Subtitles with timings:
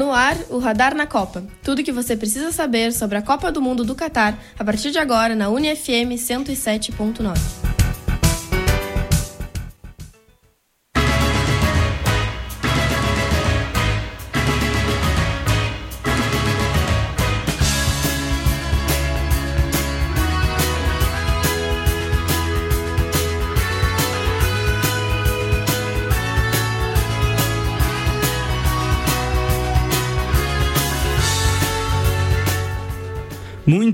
[0.00, 1.44] No ar, o Radar na Copa.
[1.62, 4.90] Tudo o que você precisa saber sobre a Copa do Mundo do Catar a partir
[4.90, 7.69] de agora na UniFM 107.9.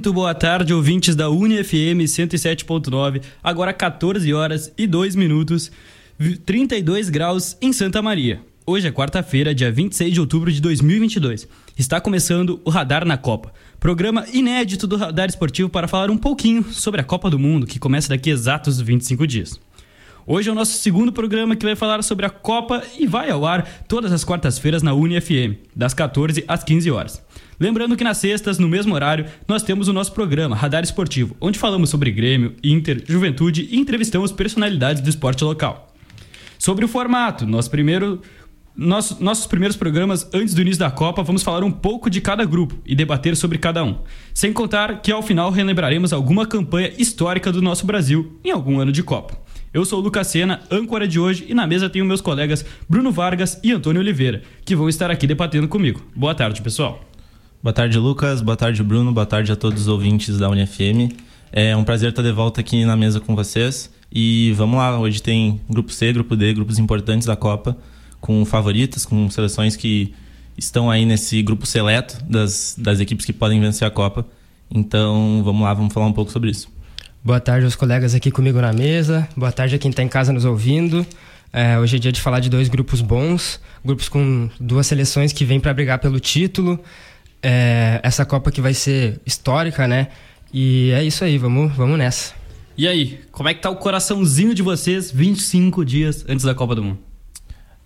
[0.06, 5.72] Muito boa tarde, ouvintes da UniFM 107.9, agora 14 horas e 2 minutos,
[6.44, 8.40] 32 graus em Santa Maria.
[8.64, 11.48] Hoje é quarta-feira, dia 26 de outubro de 2022.
[11.76, 16.62] Está começando o Radar na Copa, programa inédito do Radar Esportivo para falar um pouquinho
[16.70, 19.58] sobre a Copa do Mundo, que começa daqui exatos 25 dias.
[20.24, 23.44] Hoje é o nosso segundo programa que vai falar sobre a Copa e vai ao
[23.44, 27.20] ar todas as quartas-feiras na UniFM, das 14 às 15 horas.
[27.58, 31.58] Lembrando que nas sextas, no mesmo horário, nós temos o nosso programa Radar Esportivo, onde
[31.58, 35.94] falamos sobre Grêmio, Inter, Juventude e entrevistamos personalidades do esporte local.
[36.58, 38.20] Sobre o formato, primeiro
[38.76, 42.44] nosso, nossos primeiros programas antes do início da Copa, vamos falar um pouco de cada
[42.44, 44.00] grupo e debater sobre cada um.
[44.34, 48.92] Sem contar que ao final relembraremos alguma campanha histórica do nosso Brasil em algum ano
[48.92, 49.38] de Copa.
[49.72, 53.10] Eu sou o Lucas Sena, âncora de hoje, e na mesa tenho meus colegas Bruno
[53.10, 56.02] Vargas e Antônio Oliveira, que vão estar aqui debatendo comigo.
[56.14, 57.05] Boa tarde, pessoal.
[57.66, 58.42] Boa tarde, Lucas.
[58.42, 59.12] Boa tarde, Bruno.
[59.12, 61.10] Boa tarde a todos os ouvintes da UniFM.
[61.52, 63.90] É um prazer estar de volta aqui na mesa com vocês.
[64.12, 67.76] E vamos lá, hoje tem grupo C, grupo D, grupos importantes da Copa,
[68.20, 70.14] com favoritas, com seleções que
[70.56, 74.24] estão aí nesse grupo seleto das, das equipes que podem vencer a Copa.
[74.70, 76.68] Então vamos lá, vamos falar um pouco sobre isso.
[77.24, 79.28] Boa tarde aos colegas aqui comigo na mesa.
[79.36, 81.04] Boa tarde a quem está em casa nos ouvindo.
[81.52, 85.44] É, hoje é dia de falar de dois grupos bons, grupos com duas seleções que
[85.44, 86.78] vêm para brigar pelo título
[87.48, 90.08] é, essa Copa que vai ser histórica, né?
[90.52, 92.34] E é isso aí, vamos, vamos nessa.
[92.76, 96.74] E aí, como é que tá o coraçãozinho de vocês 25 dias antes da Copa
[96.74, 96.98] do Mundo?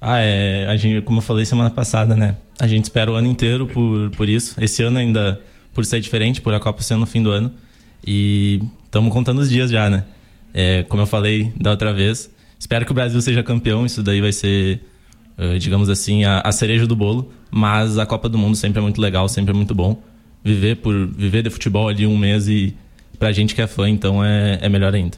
[0.01, 2.37] Ah, é, a gente, como eu falei semana passada, né?
[2.59, 4.59] A gente espera o ano inteiro por, por isso.
[4.59, 5.39] Esse ano ainda
[5.75, 7.53] por ser diferente, por a Copa ser no fim do ano.
[8.05, 10.05] E estamos contando os dias já, né?
[10.55, 13.85] É, como eu falei da outra vez, espero que o Brasil seja campeão.
[13.85, 14.81] Isso daí vai ser
[15.41, 17.33] eh, digamos assim, a, a, cereja do bolo.
[17.51, 20.01] Mas a Copa do Mundo sempre é muito legal, sempre é muito bom.
[20.45, 22.77] Viver por viver de futebol ali um mês e
[23.19, 25.17] pra gente que é fã, então é, é melhor ainda.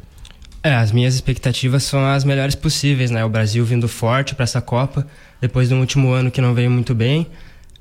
[0.62, 3.24] É, as minhas expectativas são as melhores possíveis, né?
[3.24, 5.04] O Brasil vindo forte para essa Copa,
[5.40, 7.26] depois de um último ano que não veio muito bem.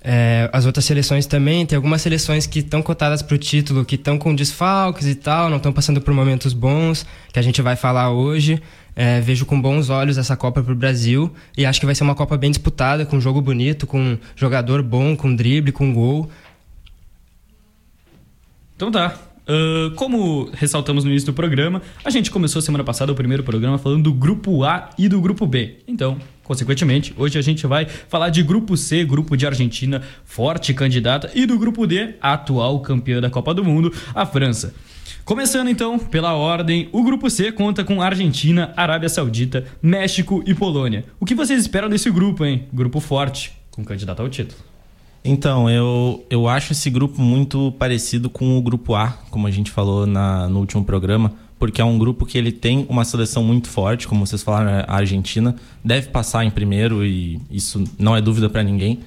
[0.03, 3.94] É, as outras seleções também, tem algumas seleções que estão cotadas para o título, que
[3.94, 7.75] estão com desfalques e tal, não estão passando por momentos bons, que a gente vai
[7.75, 8.59] falar hoje.
[8.96, 12.03] É, vejo com bons olhos essa Copa para o Brasil e acho que vai ser
[12.03, 16.29] uma Copa bem disputada, com jogo bonito, com jogador bom, com drible, com gol.
[18.75, 19.16] Então tá.
[19.41, 23.78] Uh, como ressaltamos no início do programa, a gente começou semana passada o primeiro programa
[23.78, 25.79] falando do grupo A e do grupo B.
[25.88, 31.31] Então, consequentemente, hoje a gente vai falar de grupo C, grupo de Argentina, forte candidata,
[31.34, 34.73] e do grupo D, atual campeã da Copa do Mundo, a França.
[35.24, 41.06] Começando então pela ordem, o grupo C conta com Argentina, Arábia Saudita, México e Polônia.
[41.20, 42.66] O que vocês esperam desse grupo, hein?
[42.74, 44.59] Grupo forte, com candidato ao título.
[45.24, 49.70] Então, eu, eu acho esse grupo muito parecido com o grupo A, como a gente
[49.70, 53.70] falou na, no último programa, porque é um grupo que ele tem uma seleção muito
[53.70, 55.56] forte, como vocês falaram, a Argentina
[55.86, 59.00] deve passar em primeiro e isso não é dúvida para ninguém.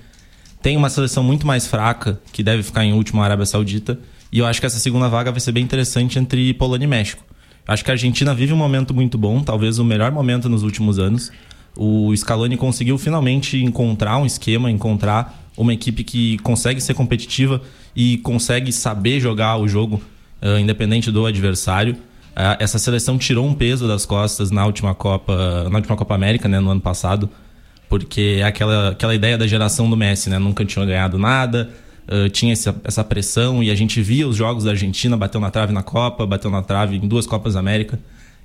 [0.63, 3.99] Tem uma seleção muito mais fraca, que deve ficar em último, a Arábia Saudita,
[4.35, 7.23] e eu acho que essa segunda vaga vai ser bem interessante entre Polônia e México.
[7.69, 10.99] Acho que a Argentina vive um momento muito bom, talvez o melhor momento nos últimos
[10.99, 11.31] anos.
[11.77, 17.63] O Scaloni conseguiu finalmente encontrar um esquema, encontrar uma equipe que consegue ser competitiva
[17.95, 20.03] e consegue saber jogar o jogo,
[20.43, 21.95] uh, independente do adversário.
[21.95, 26.49] Uh, essa seleção tirou um peso das costas na última Copa, na última Copa América,
[26.49, 27.31] né, no ano passado,
[27.89, 31.71] porque é aquela, aquela ideia da geração do Messi, né, nunca tinha ganhado nada,
[32.07, 35.51] Uh, tinha essa, essa, pressão e a gente via os jogos da Argentina, bateu na
[35.51, 37.99] trave na Copa, bateu na trave em duas Copas América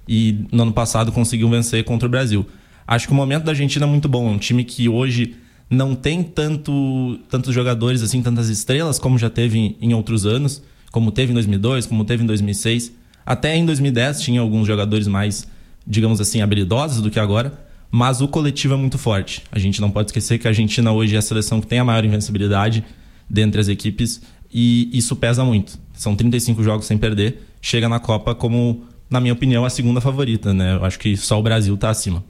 [0.08, 2.46] e no ano passado conseguiu vencer contra o Brasil.
[2.88, 5.36] Acho que o momento da Argentina é muito bom, é um time que hoje
[5.70, 10.64] não tem tanto, tantos jogadores assim, tantas estrelas como já teve em, em outros anos,
[10.90, 12.94] como teve em 2002, como teve em 2006.
[13.26, 15.48] Até em 2010 tinha alguns jogadores mais,
[15.86, 17.54] digamos assim, habilidosos do que agora,
[17.92, 19.44] mas o coletivo é muito forte.
[19.52, 21.84] A gente não pode esquecer que a Argentina hoje é a seleção que tem a
[21.84, 22.84] maior invencibilidade
[23.30, 24.22] dentre as equipes
[24.52, 25.80] e isso pesa muito.
[25.94, 30.54] São 35 jogos sem perder, chega na Copa como, na minha opinião, a segunda favorita,
[30.54, 30.76] né?
[30.76, 32.24] Eu acho que só o Brasil está acima.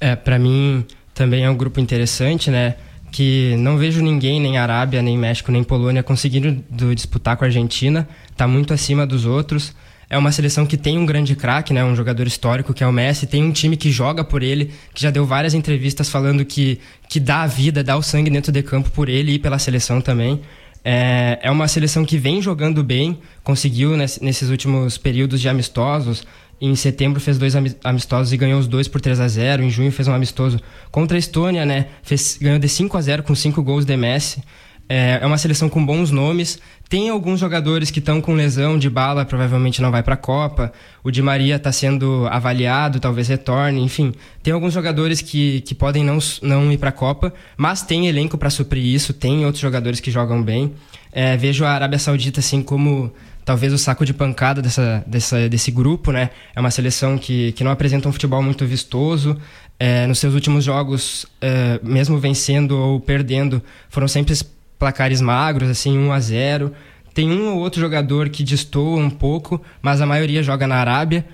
[0.00, 0.84] É, para mim
[1.14, 2.76] também é um grupo interessante, né?
[3.10, 6.62] que não vejo ninguém, nem Arábia, nem México, nem Polônia conseguindo
[6.94, 8.08] disputar com a Argentina.
[8.30, 9.74] Está muito acima dos outros.
[10.10, 12.92] É uma seleção que tem um grande craque, né, um jogador histórico que é o
[12.92, 16.80] Messi, tem um time que joga por ele, que já deu várias entrevistas falando que,
[17.08, 20.00] que dá a vida, dá o sangue dentro de campo por ele e pela seleção
[20.00, 20.40] também.
[20.82, 26.24] É, é uma seleção que vem jogando bem, conseguiu nesses últimos períodos de amistosos,
[26.60, 29.92] em setembro fez dois amistosos e ganhou os dois por 3 a 0 Em junho
[29.92, 30.58] fez um amistoso
[30.90, 31.86] contra a Estônia, né?
[32.02, 34.42] Fez, ganhou de 5 a 0 com cinco gols de Messi.
[34.88, 36.58] É, é uma seleção com bons nomes.
[36.88, 40.72] Tem alguns jogadores que estão com lesão de bala, provavelmente não vai para a Copa.
[41.04, 43.82] O Di Maria está sendo avaliado, talvez retorne.
[43.82, 48.08] Enfim, tem alguns jogadores que, que podem não, não ir para a Copa, mas tem
[48.08, 49.12] elenco para suprir isso.
[49.12, 50.72] Tem outros jogadores que jogam bem.
[51.12, 53.12] É, vejo a Arábia Saudita assim como
[53.44, 56.28] talvez o saco de pancada dessa, dessa, desse grupo, né?
[56.54, 59.38] É uma seleção que, que não apresenta um futebol muito vistoso.
[59.80, 64.34] É, nos seus últimos jogos, é, mesmo vencendo ou perdendo, foram sempre
[64.78, 66.72] placares magros, assim, 1 a 0
[67.12, 71.24] Tem um ou outro jogador que destoa um pouco, mas a maioria joga na Arábia.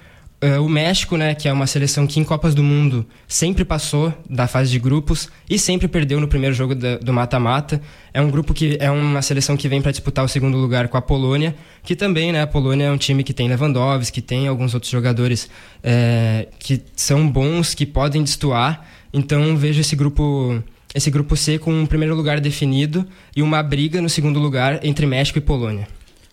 [0.43, 4.13] Uh, o México, né, que é uma seleção que em Copas do Mundo sempre passou
[4.29, 7.81] da fase de grupos e sempre perdeu no primeiro jogo da, do mata-mata.
[8.13, 10.99] É um grupo que é uma seleção que vem para disputar o segundo lugar com
[10.99, 14.47] a Polônia, que também, né, a Polônia é um time que tem Lewandowski, que tem
[14.47, 15.49] alguns outros jogadores
[15.83, 18.87] é, que são bons, que podem destoar.
[19.15, 20.63] Então vejo esse grupo
[20.95, 25.05] esse grupo C com um primeiro lugar definido e uma briga no segundo lugar entre
[25.07, 25.89] México e Polônia.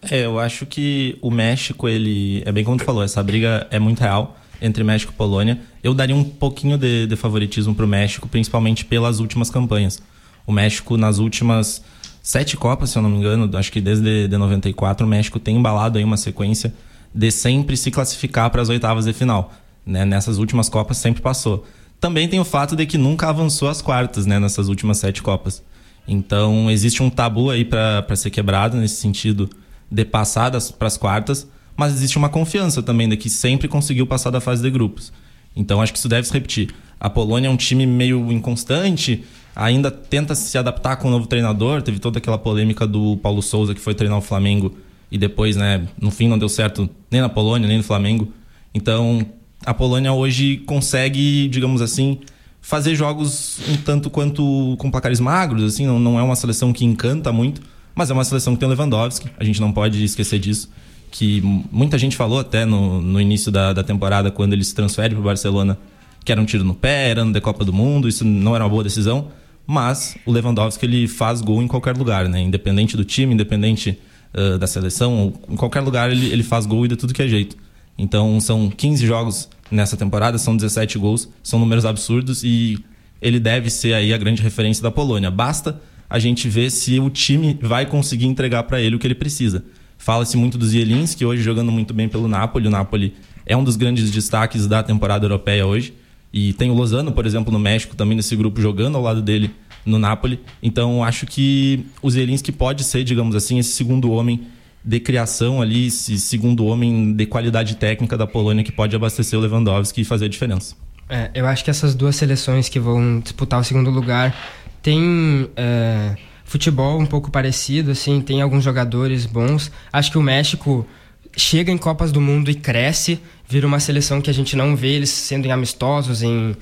[0.09, 2.41] É, eu acho que o México, ele.
[2.45, 5.59] É bem como tu falou, essa briga é muito real entre México e Polônia.
[5.83, 10.01] Eu daria um pouquinho de, de favoritismo para o México, principalmente pelas últimas campanhas.
[10.45, 11.83] O México, nas últimas
[12.21, 15.57] sete Copas, se eu não me engano, acho que desde de 94, o México tem
[15.57, 16.73] embalado aí uma sequência
[17.13, 19.51] de sempre se classificar para as oitavas de final.
[19.85, 20.05] Né?
[20.05, 21.65] Nessas últimas Copas sempre passou.
[22.01, 25.63] Também tem o fato de que nunca avançou as quartas né, nessas últimas sete Copas.
[26.07, 29.47] Então existe um tabu aí para ser quebrado nesse sentido
[29.89, 34.31] de passar para as quartas, mas existe uma confiança também de que sempre conseguiu passar
[34.31, 35.13] da fase de grupos.
[35.55, 36.73] Então acho que isso deve se repetir.
[36.99, 39.23] A Polônia é um time meio inconstante,
[39.55, 41.83] ainda tenta se adaptar com o novo treinador.
[41.83, 44.75] Teve toda aquela polêmica do Paulo Souza que foi treinar o Flamengo
[45.11, 48.33] e depois, né, no fim não deu certo nem na Polônia, nem no Flamengo.
[48.73, 49.23] Então
[49.65, 52.19] a Polônia hoje consegue, digamos assim,
[52.61, 56.85] fazer jogos um tanto quanto com placares magros, assim, não, não é uma seleção que
[56.85, 57.61] encanta muito,
[57.95, 60.69] mas é uma seleção que tem o Lewandowski, a gente não pode esquecer disso.
[61.09, 65.13] Que muita gente falou até no, no início da, da temporada, quando ele se transfere
[65.13, 65.77] para o Barcelona,
[66.23, 68.63] que era um tiro no pé, era no da Copa do Mundo, isso não era
[68.63, 69.27] uma boa decisão.
[69.67, 72.41] Mas o Lewandowski ele faz gol em qualquer lugar, né?
[72.41, 73.99] Independente do time, independente
[74.33, 77.27] uh, da seleção, em qualquer lugar ele, ele faz gol e de tudo que é
[77.27, 77.57] jeito.
[78.01, 82.83] Então são 15 jogos nessa temporada, são 17 gols, são números absurdos e
[83.21, 85.29] ele deve ser aí a grande referência da Polônia.
[85.29, 89.13] Basta a gente ver se o time vai conseguir entregar para ele o que ele
[89.13, 89.63] precisa.
[89.99, 92.67] Fala-se muito do Zielinski, hoje jogando muito bem pelo Napoli.
[92.67, 93.13] O Napoli
[93.45, 95.93] é um dos grandes destaques da temporada europeia hoje.
[96.33, 99.51] E tem o Lozano, por exemplo, no México, também nesse grupo, jogando ao lado dele
[99.85, 100.39] no Napoli.
[100.63, 104.41] Então, acho que o Zielinski pode ser, digamos assim, esse segundo homem
[104.83, 109.41] de criação ali, esse segundo homem de qualidade técnica da Polônia que pode abastecer o
[109.41, 110.75] Lewandowski e fazer a diferença.
[111.07, 114.35] É, eu acho que essas duas seleções que vão disputar o segundo lugar
[114.81, 116.15] tem é,
[116.45, 119.71] futebol um pouco parecido, assim, tem alguns jogadores bons.
[119.91, 120.87] Acho que o México
[121.35, 124.93] chega em Copas do Mundo e cresce, vira uma seleção que a gente não vê
[124.93, 126.55] eles sendo em amistosos, em,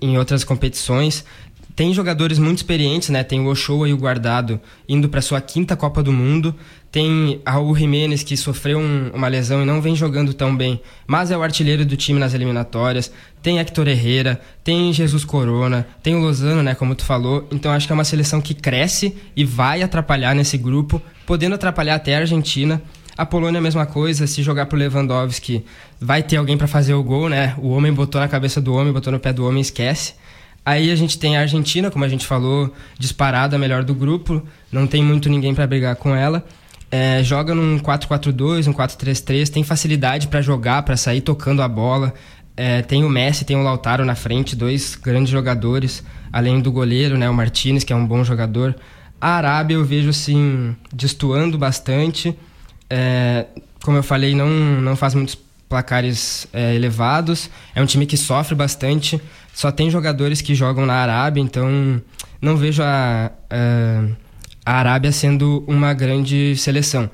[0.00, 1.24] em outras competições.
[1.74, 3.22] Tem jogadores muito experientes, né?
[3.22, 6.54] Tem o Ochoa e o Guardado indo para sua quinta Copa do Mundo.
[6.96, 11.30] Tem Raul Jiménez, que sofreu um, uma lesão e não vem jogando tão bem, mas
[11.30, 13.12] é o artilheiro do time nas eliminatórias.
[13.42, 17.46] Tem Hector Herrera, tem Jesus Corona, tem o Lozano, né, como tu falou.
[17.52, 21.96] Então acho que é uma seleção que cresce e vai atrapalhar nesse grupo, podendo atrapalhar
[21.96, 22.80] até a Argentina.
[23.14, 25.66] A Polônia é a mesma coisa, se jogar pro Lewandowski,
[26.00, 27.54] vai ter alguém para fazer o gol, né?
[27.58, 30.14] O homem botou na cabeça do homem, botou no pé do homem, esquece.
[30.64, 34.42] Aí a gente tem a Argentina, como a gente falou, disparada, a melhor do grupo,
[34.72, 36.42] não tem muito ninguém para brigar com ela.
[36.90, 42.14] É, joga num 4-4-2, um 4-3-3, tem facilidade para jogar, para sair tocando a bola.
[42.56, 46.02] É, tem o Messi, tem o Lautaro na frente, dois grandes jogadores,
[46.32, 48.74] além do goleiro, né, o Martinez, que é um bom jogador.
[49.20, 52.36] A Arábia eu vejo assim destoando bastante.
[52.88, 53.46] É,
[53.82, 55.36] como eu falei, não, não faz muitos
[55.68, 57.50] placares é, elevados.
[57.74, 59.20] É um time que sofre bastante.
[59.52, 62.00] Só tem jogadores que jogam na Arábia, então
[62.40, 64.04] não vejo a, a
[64.66, 67.08] a Arábia sendo uma grande seleção.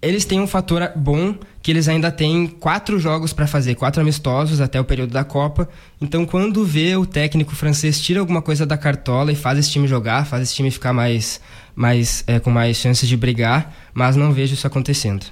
[0.00, 4.60] Eles têm um fator bom que eles ainda têm quatro jogos para fazer, quatro amistosos
[4.60, 5.68] até o período da Copa.
[6.00, 9.88] Então, quando vê o técnico francês tira alguma coisa da cartola e faz esse time
[9.88, 11.40] jogar, faz esse time ficar mais,
[11.74, 15.26] mais é, com mais chances de brigar, mas não vejo isso acontecendo.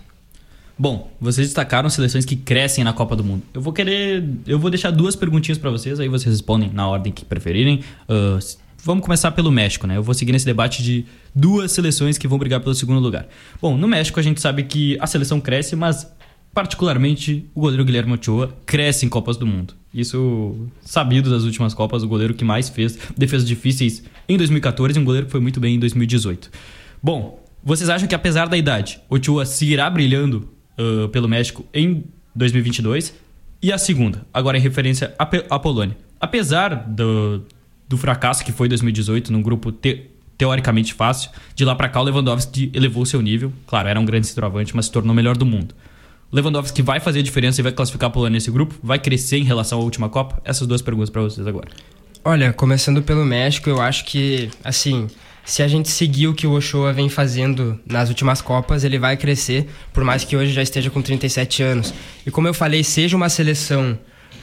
[0.79, 3.43] Bom, vocês destacaram seleções que crescem na Copa do Mundo.
[3.55, 7.13] Eu vou querer, eu vou deixar duas perguntinhas para vocês, aí vocês respondem na ordem
[7.13, 7.85] que preferirem.
[8.09, 8.39] Uh,
[8.87, 9.97] vamos começar pelo México, né?
[9.97, 13.27] Eu vou seguir nesse debate de duas seleções que vão brigar pelo segundo lugar.
[13.61, 16.09] Bom, no México a gente sabe que a seleção cresce, mas
[16.55, 19.75] particularmente o goleiro Guilherme Ochoa cresce em Copas do Mundo.
[19.93, 25.03] Isso sabido das últimas Copas, o goleiro que mais fez defesas difíceis em 2014 e
[25.03, 26.49] um goleiro que foi muito bem em 2018.
[27.03, 32.05] Bom, vocês acham que apesar da idade, Ochoa seguirá brilhando uh, pelo México em
[32.37, 33.13] 2022.
[33.61, 35.97] E a segunda, agora em referência à, Polônia.
[36.21, 37.43] Apesar do,
[37.89, 42.05] do fracasso que foi 2018 num grupo te, teoricamente fácil, de lá para cá o
[42.05, 43.53] Lewandowski elevou seu nível.
[43.67, 45.75] Claro, era um grande centroavante, mas se tornou o melhor do mundo.
[46.31, 48.75] O Lewandowski vai fazer diferença e vai classificar a Polônia nesse grupo?
[48.83, 50.41] Vai crescer em relação à última Copa?
[50.45, 51.69] Essas duas perguntas para vocês agora.
[52.25, 55.07] Olha, começando pelo México, eu acho que, assim,
[55.45, 59.17] se a gente seguir o que o Ochoa vem fazendo nas últimas Copas, ele vai
[59.17, 61.95] crescer, por mais que hoje já esteja com 37 anos.
[62.27, 63.97] E como eu falei, seja uma seleção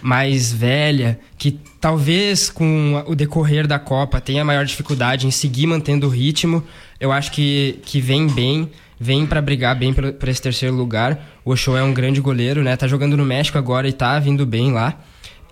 [0.03, 6.07] mais velha, que talvez com o decorrer da Copa tenha maior dificuldade em seguir mantendo
[6.07, 6.61] o ritmo,
[6.99, 8.69] eu acho que, que vem bem,
[8.99, 11.39] vem para brigar bem por, esse terceiro lugar.
[11.45, 12.75] O Ochoa é um grande goleiro, né?
[12.75, 14.99] Tá jogando no México agora e tá vindo bem lá.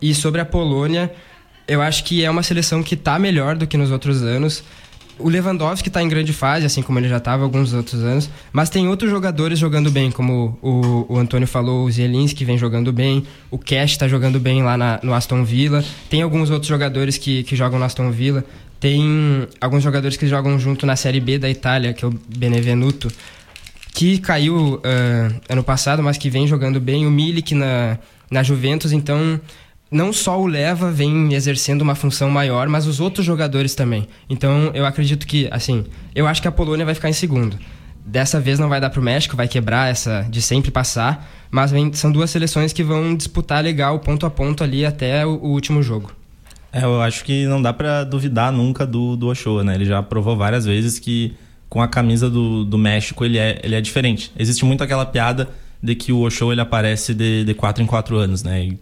[0.01, 1.09] E sobre a Polônia,
[1.65, 4.65] eu acho que é uma seleção que tá melhor do que nos outros anos.
[5.19, 8.69] O Lewandowski está em grande fase, assim como ele já estava alguns outros anos, mas
[8.69, 13.25] tem outros jogadores jogando bem, como o, o Antônio falou, o Zielinski vem jogando bem,
[13.49, 17.43] o Cash está jogando bem lá na, no Aston Villa, tem alguns outros jogadores que,
[17.43, 18.43] que jogam no Aston Villa,
[18.79, 23.11] tem alguns jogadores que jogam junto na Série B da Itália, que é o Benevenuto,
[23.93, 27.99] que caiu uh, ano passado, mas que vem jogando bem, o Milik na,
[28.31, 29.39] na Juventus, então
[29.91, 34.07] não só o Leva vem exercendo uma função maior, mas os outros jogadores também.
[34.29, 35.83] Então, eu acredito que, assim,
[36.15, 37.59] eu acho que a Polônia vai ficar em segundo.
[38.05, 41.91] Dessa vez não vai dar pro México, vai quebrar essa de sempre passar, mas vem,
[41.93, 45.83] são duas seleções que vão disputar legal ponto a ponto ali até o, o último
[45.83, 46.11] jogo.
[46.71, 49.75] É, eu acho que não dá para duvidar nunca do, do Ochoa, né?
[49.75, 51.35] Ele já provou várias vezes que
[51.67, 54.31] com a camisa do, do México ele é, ele é diferente.
[54.37, 55.49] Existe muito aquela piada
[55.83, 58.65] de que o Ochoa ele aparece de, de quatro em quatro anos, né?
[58.65, 58.79] E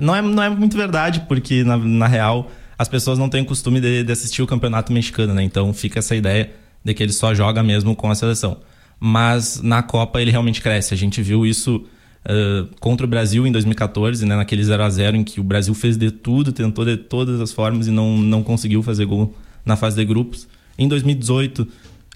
[0.00, 3.44] não é, não é muito verdade, porque na, na real as pessoas não têm o
[3.44, 5.42] costume de, de, assistir o campeonato mexicano, né?
[5.42, 6.50] Então fica essa ideia
[6.84, 8.58] de que ele só joga mesmo com a seleção.
[8.98, 10.92] Mas na Copa ele realmente cresce.
[10.92, 14.36] A gente viu isso uh, contra o Brasil em 2014, né?
[14.36, 17.52] Naquele 0 a 0 em que o Brasil fez de tudo, tentou de todas as
[17.52, 20.48] formas e não, não conseguiu fazer gol na fase de grupos.
[20.76, 21.66] Em 2018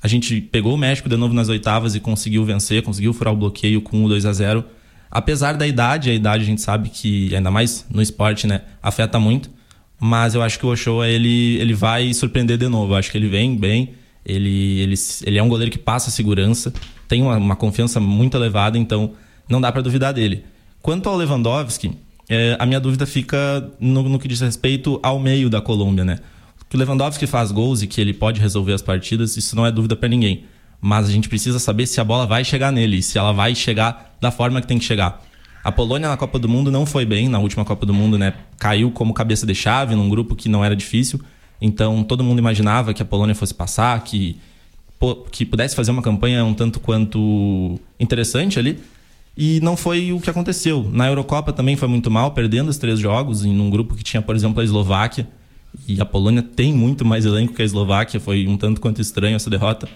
[0.01, 3.37] a gente pegou o México de novo nas oitavas e conseguiu vencer, conseguiu furar o
[3.37, 4.65] bloqueio com o 2 a 0
[5.11, 9.19] Apesar da idade, a idade a gente sabe que, ainda mais no esporte, né, afeta
[9.19, 9.51] muito.
[10.01, 12.93] Mas eu acho que o Ochoa, ele, ele vai surpreender de novo.
[12.93, 16.73] Eu acho que ele vem bem, ele, ele, ele é um goleiro que passa segurança,
[17.09, 19.13] tem uma, uma confiança muito elevada, então
[19.49, 20.45] não dá para duvidar dele.
[20.83, 21.93] Quanto ao Lewandowski,
[22.29, 26.19] é, a minha dúvida fica no, no, que diz respeito ao meio da Colômbia, né?
[26.69, 29.73] Que o Lewandowski faz gols e que ele pode resolver as partidas, isso não é
[29.73, 30.45] dúvida para ninguém
[30.81, 34.17] mas a gente precisa saber se a bola vai chegar nele, se ela vai chegar
[34.21, 35.23] da forma que tem que chegar.
[35.63, 38.35] A Polônia na Copa do Mundo não foi bem, na última Copa do Mundo, né?
[38.59, 41.21] Caiu como cabeça de chave num grupo que não era difícil.
[41.61, 44.39] Então todo mundo imaginava que a Polônia fosse passar, que,
[45.33, 48.79] que pudesse fazer uma campanha um tanto quanto interessante ali.
[49.37, 50.89] E não foi o que aconteceu.
[50.93, 54.23] Na Eurocopa também foi muito mal, perdendo os três jogos em um grupo que tinha,
[54.23, 55.29] por exemplo, a Eslováquia.
[55.87, 59.37] E a Polônia tem muito mais elenco que a Eslováquia, foi um tanto quanto estranho
[59.37, 59.89] essa derrota.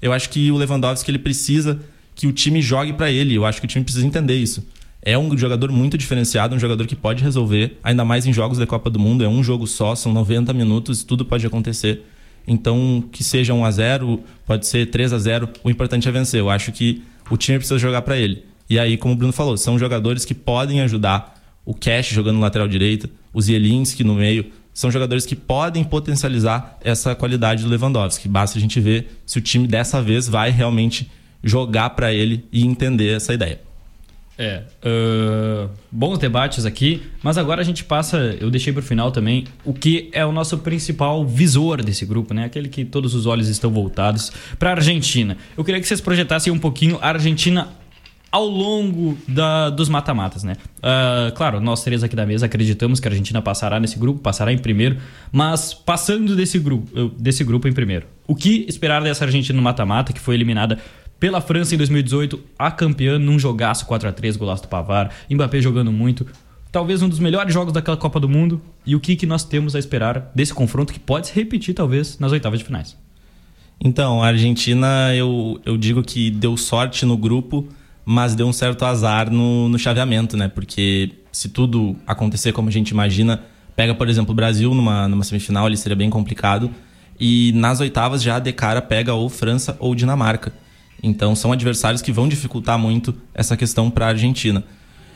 [0.00, 1.80] Eu acho que o Lewandowski ele precisa
[2.14, 3.34] que o time jogue para ele.
[3.34, 4.66] Eu acho que o time precisa entender isso.
[5.02, 8.66] É um jogador muito diferenciado, um jogador que pode resolver, ainda mais em jogos da
[8.66, 9.22] Copa do Mundo.
[9.22, 12.02] É um jogo só, são 90 minutos, tudo pode acontecer.
[12.46, 16.40] Então, que seja 1 a 0 pode ser 3 a 0 o importante é vencer.
[16.40, 18.44] Eu acho que o time precisa jogar para ele.
[18.68, 21.34] E aí, como o Bruno falou, são jogadores que podem ajudar.
[21.64, 27.14] O Cash jogando lateral direita, o Zielinski no meio são jogadores que podem potencializar essa
[27.14, 28.28] qualidade do Lewandowski.
[28.28, 31.10] Basta a gente ver se o time dessa vez vai realmente
[31.42, 33.58] jogar para ele e entender essa ideia.
[34.38, 39.10] É, uh, bons debates aqui, mas agora a gente passa, eu deixei para o final
[39.10, 42.44] também, o que é o nosso principal visor desse grupo, né?
[42.44, 45.38] Aquele que todos os olhos estão voltados para a Argentina.
[45.56, 47.68] Eu queria que vocês projetassem um pouquinho a Argentina
[48.36, 50.56] ao longo da, dos mata-matas, né?
[50.76, 54.52] Uh, claro, nós três aqui da mesa acreditamos que a Argentina passará nesse grupo, passará
[54.52, 54.98] em primeiro,
[55.32, 60.12] mas passando desse grupo, desse grupo em primeiro, o que esperar dessa Argentina no mata-mata,
[60.12, 60.78] que foi eliminada
[61.18, 65.62] pela França em 2018, a campeã num jogaço 4 a 3 golaço do Pavar, Mbappé
[65.62, 66.26] jogando muito.
[66.70, 68.60] Talvez um dos melhores jogos daquela Copa do Mundo.
[68.84, 72.18] E o que, que nós temos a esperar desse confronto que pode se repetir, talvez,
[72.18, 72.98] nas oitavas de finais?
[73.80, 77.66] Então, a Argentina, eu, eu digo que deu sorte no grupo,
[78.08, 80.46] mas deu um certo azar no, no chaveamento, né?
[80.46, 83.42] Porque se tudo acontecer como a gente imagina,
[83.74, 86.70] pega, por exemplo, o Brasil numa, numa semifinal, ele seria bem complicado.
[87.18, 90.52] E nas oitavas já de cara pega ou França ou Dinamarca.
[91.02, 94.62] Então são adversários que vão dificultar muito essa questão para a Argentina.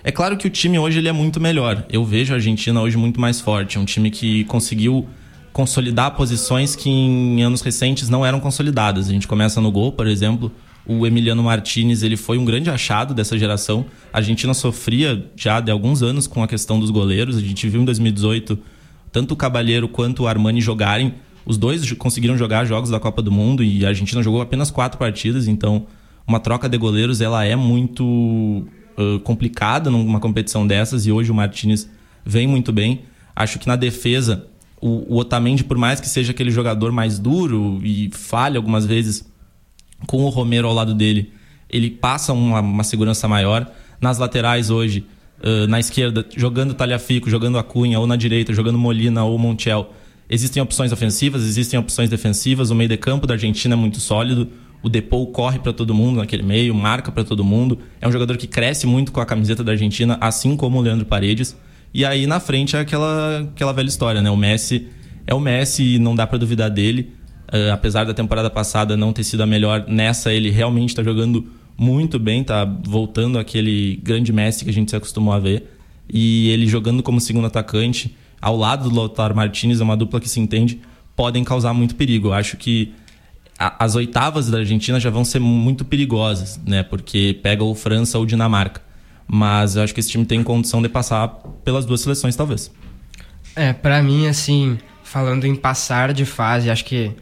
[0.02, 1.86] É claro que o time hoje ele é muito melhor.
[1.88, 3.78] Eu vejo a Argentina hoje muito mais forte.
[3.78, 5.08] É um time que conseguiu
[5.52, 9.08] consolidar posições que em anos recentes não eram consolidadas.
[9.08, 10.50] A gente começa no gol, por exemplo.
[10.86, 13.86] O Emiliano Martinez ele foi um grande achado dessa geração.
[14.12, 17.36] A Argentina sofria já de alguns anos com a questão dos goleiros.
[17.36, 18.58] A gente viu em 2018
[19.12, 23.32] tanto o Cabalheiro quanto o Armani jogarem os dois conseguiram jogar jogos da Copa do
[23.32, 25.86] Mundo e a Argentina jogou apenas quatro partidas, então
[26.26, 31.34] uma troca de goleiros ela é muito uh, complicada numa competição dessas e hoje o
[31.34, 31.90] Martinez
[32.24, 33.02] vem muito bem.
[33.34, 34.46] Acho que na defesa
[34.80, 39.29] o, o Otamendi, por mais que seja aquele jogador mais duro e falha algumas vezes
[40.06, 41.32] com o Romero ao lado dele,
[41.68, 43.70] ele passa uma, uma segurança maior.
[44.00, 45.06] Nas laterais hoje,
[45.42, 49.92] uh, na esquerda, jogando Talhafico, jogando Acunha, ou na direita, jogando Molina ou Montiel
[50.30, 52.70] Existem opções ofensivas, existem opções defensivas.
[52.70, 54.48] O meio de campo da Argentina é muito sólido.
[54.80, 57.80] O Depou corre para todo mundo naquele meio, marca para todo mundo.
[58.00, 61.04] É um jogador que cresce muito com a camiseta da Argentina, assim como o Leandro
[61.04, 61.58] Paredes.
[61.92, 64.30] E aí na frente é aquela, aquela velha história, né?
[64.30, 64.86] O Messi
[65.26, 67.12] é o Messi e não dá para duvidar dele.
[67.52, 71.50] Uh, apesar da temporada passada não ter sido a melhor, nessa ele realmente está jogando
[71.76, 75.76] muito bem, tá voltando aquele grande Messi que a gente se acostumou a ver.
[76.12, 80.28] E ele jogando como segundo atacante, ao lado do Lautaro Martinez, é uma dupla que
[80.28, 80.80] se entende,
[81.16, 82.28] podem causar muito perigo.
[82.28, 82.92] Eu acho que
[83.58, 86.82] a, as oitavas da Argentina já vão ser muito perigosas, né?
[86.82, 88.82] Porque pega ou França ou Dinamarca.
[89.26, 91.28] Mas eu acho que esse time tem condição de passar
[91.64, 92.70] pelas duas seleções, talvez.
[93.54, 97.12] É, para mim, assim, falando em passar de fase, acho que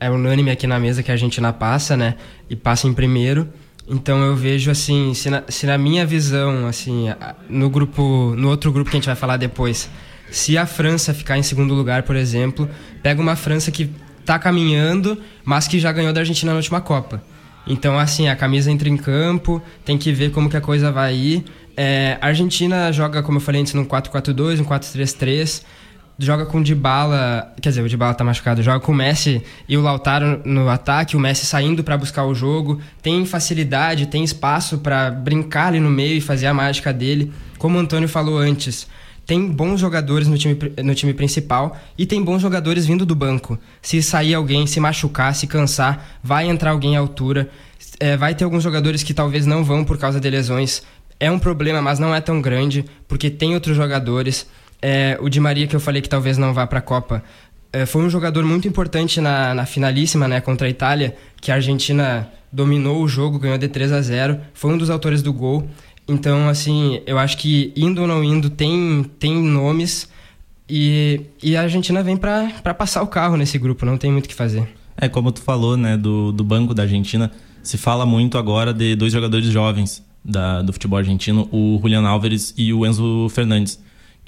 [0.00, 2.14] é unânime aqui na mesa que a Argentina passa, né?
[2.48, 3.48] E passa em primeiro.
[3.88, 7.06] Então eu vejo assim, se na, se na minha visão, assim,
[7.48, 9.90] no grupo, no outro grupo que a gente vai falar depois,
[10.30, 12.68] se a França ficar em segundo lugar, por exemplo,
[13.02, 17.22] pega uma França que está caminhando, mas que já ganhou da Argentina na última Copa.
[17.66, 21.14] Então, assim, a camisa entra em campo, tem que ver como que a coisa vai
[21.14, 21.44] ir.
[21.76, 25.62] É, a Argentina joga, como eu falei antes, num 4-4-2, um 4-3-3.
[26.22, 29.74] Joga com o Dybala, quer dizer, o Dybala tá machucado, joga com o Messi e
[29.74, 32.78] o Lautaro no ataque, o Messi saindo para buscar o jogo.
[33.00, 37.32] Tem facilidade, tem espaço para brincar ali no meio e fazer a mágica dele.
[37.56, 38.86] Como o Antônio falou antes,
[39.24, 43.58] tem bons jogadores no time, no time principal e tem bons jogadores vindo do banco.
[43.80, 47.48] Se sair alguém, se machucar, se cansar, vai entrar alguém à altura.
[47.98, 50.82] É, vai ter alguns jogadores que talvez não vão por causa de lesões.
[51.18, 54.46] É um problema, mas não é tão grande, porque tem outros jogadores.
[54.82, 57.22] É, o Di Maria, que eu falei que talvez não vá para a Copa,
[57.72, 61.54] é, foi um jogador muito importante na, na finalíssima né, contra a Itália, que a
[61.54, 65.68] Argentina dominou o jogo, ganhou de 3 a 0 foi um dos autores do gol.
[66.08, 70.08] Então, assim, eu acho que indo ou não indo tem, tem nomes
[70.68, 74.28] e, e a Argentina vem para passar o carro nesse grupo, não tem muito o
[74.28, 74.68] que fazer.
[74.96, 77.30] É, como tu falou, né, do, do banco da Argentina,
[77.62, 82.52] se fala muito agora de dois jogadores jovens da, do futebol argentino, o Julian Álvares
[82.56, 83.80] e o Enzo Fernandes,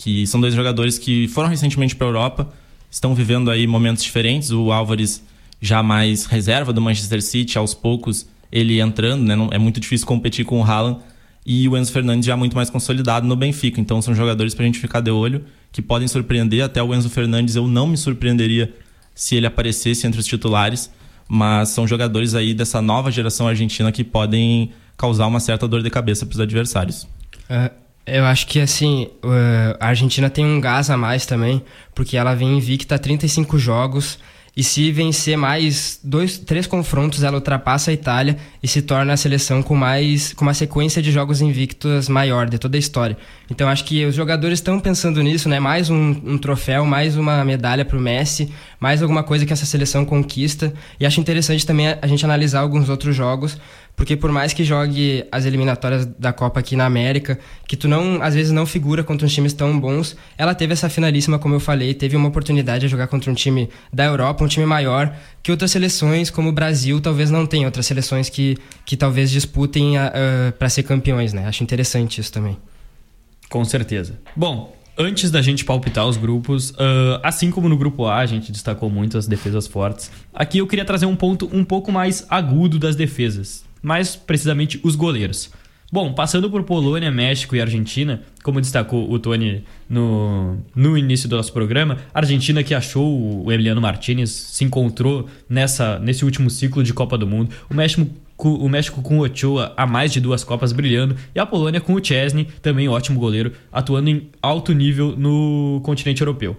[0.03, 2.53] que são dois jogadores que foram recentemente para a Europa,
[2.91, 4.51] estão vivendo aí momentos diferentes.
[4.51, 5.25] O Álvares
[5.61, 10.45] já mais reserva do Manchester City, aos poucos ele entrando, né, é muito difícil competir
[10.45, 10.99] com o Haaland,
[11.47, 13.81] e o Enzo Fernandes já muito mais consolidado no Benfica.
[13.81, 16.65] Então são jogadores para a gente ficar de olho, que podem surpreender.
[16.65, 18.75] Até o Enzo Fernandes eu não me surpreenderia
[19.15, 20.91] se ele aparecesse entre os titulares,
[21.29, 25.91] mas são jogadores aí dessa nova geração argentina que podem causar uma certa dor de
[25.91, 27.05] cabeça para os adversários.
[27.49, 31.63] Uh, eu acho que assim, uh, a Argentina tem um gás a mais também,
[31.95, 34.19] porque ela vem invicta 35 jogos
[34.55, 39.17] e se vencer mais dois, três confrontos, ela ultrapassa a Itália e se torna a
[39.17, 43.17] seleção com mais com uma sequência de jogos invictos maior de toda a história.
[43.51, 45.59] Então acho que os jogadores estão pensando nisso, né?
[45.59, 49.65] Mais um, um troféu, mais uma medalha para o Messi, mais alguma coisa que essa
[49.65, 50.75] seleção conquista.
[51.01, 53.57] E acho interessante também a gente analisar alguns outros jogos
[53.97, 58.23] porque por mais que jogue as eliminatórias da Copa aqui na América, que tu não,
[58.23, 61.61] às vezes não figura contra uns times tão bons, ela teve essa finalíssima, como eu
[61.61, 65.51] falei, teve uma oportunidade de jogar contra um time da Europa, um time maior, que
[65.51, 69.95] outras seleções, como o Brasil, talvez não tenham, outras seleções que, que talvez disputem
[70.59, 71.47] para ser campeões, né?
[71.47, 72.57] Acho interessante isso também.
[73.49, 74.19] Com certeza.
[74.35, 78.51] Bom, antes da gente palpitar os grupos, uh, assim como no grupo A a gente
[78.51, 82.79] destacou muito as defesas fortes, aqui eu queria trazer um ponto um pouco mais agudo
[82.79, 85.51] das defesas mais precisamente os goleiros.
[85.93, 91.37] Bom, passando por Polônia, México e Argentina, como destacou o Tony no, no início do
[91.37, 96.83] nosso programa, a Argentina que achou o Emiliano Martinez se encontrou nessa, nesse último ciclo
[96.83, 97.51] de Copa do Mundo.
[97.69, 98.07] O México,
[98.39, 101.93] o México com o Ochoa há mais de duas Copas brilhando e a Polônia com
[101.93, 106.57] o Chesney, também ótimo goleiro, atuando em alto nível no continente europeu.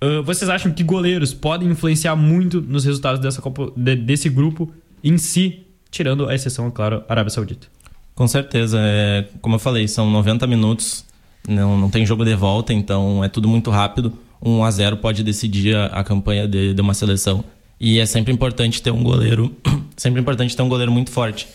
[0.00, 4.72] Uh, vocês acham que goleiros podem influenciar muito nos resultados dessa Copa, de, desse grupo
[5.02, 7.66] em si, tirando a exceção, claro, Arábia Saudita?
[8.14, 8.78] Com certeza.
[8.80, 11.04] É, como eu falei, são 90 minutos,
[11.46, 14.12] não, não tem jogo de volta, então é tudo muito rápido.
[14.42, 17.44] 1 a 0 pode decidir a, a campanha de, de uma seleção.
[17.78, 19.54] E é sempre importante ter um goleiro,
[19.96, 21.46] sempre importante ter um goleiro muito forte.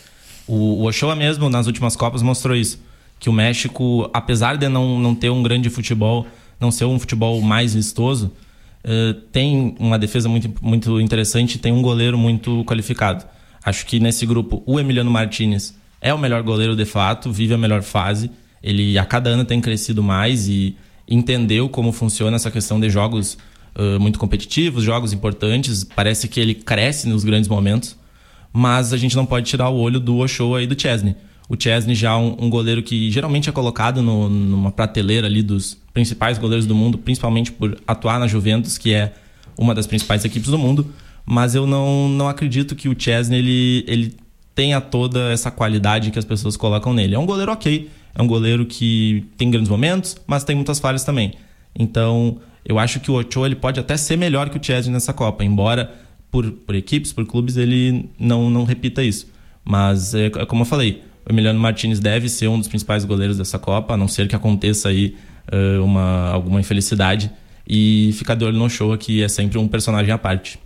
[0.46, 2.80] O, o Ochoa mesmo, nas últimas Copas, mostrou isso.
[3.18, 6.26] Que o México, apesar de não, não ter um grande futebol,
[6.60, 8.32] não ser um futebol mais vistoso,
[8.84, 13.24] uh, tem uma defesa muito, muito interessante tem um goleiro muito qualificado.
[13.64, 17.58] Acho que nesse grupo, o Emiliano Martinez é o melhor goleiro de fato, vive a
[17.58, 18.30] melhor fase.
[18.62, 20.76] Ele a cada ano tem crescido mais e
[21.08, 23.38] entendeu como funciona essa questão de jogos
[23.76, 25.84] uh, muito competitivos, jogos importantes.
[25.84, 27.96] Parece que ele cresce nos grandes momentos,
[28.52, 31.14] mas a gente não pode tirar o olho do Ochoa e do Chesney.
[31.48, 35.42] O Chesney já é um, um goleiro que geralmente é colocado no, numa prateleira ali
[35.42, 39.12] dos principais goleiros do mundo, principalmente por atuar na Juventus, que é
[39.56, 40.86] uma das principais equipes do mundo.
[41.24, 44.16] Mas eu não, não acredito que o Chesney ele, ele
[44.54, 47.14] tenha toda essa qualidade que as pessoas colocam nele.
[47.14, 51.04] É um goleiro ok, é um goleiro que tem grandes momentos, mas tem muitas falhas
[51.04, 51.32] também.
[51.78, 55.12] Então, eu acho que o Ochoa ele pode até ser melhor que o Chesney nessa
[55.12, 55.92] Copa, embora
[56.30, 59.30] por, por equipes, por clubes, ele não, não repita isso.
[59.64, 63.38] Mas, é, é como eu falei, o Emiliano Martinez deve ser um dos principais goleiros
[63.38, 65.14] dessa Copa, a não ser que aconteça aí
[65.52, 67.30] uh, uma, alguma infelicidade.
[67.66, 70.58] E ficar de olho no show, que é sempre um personagem à parte.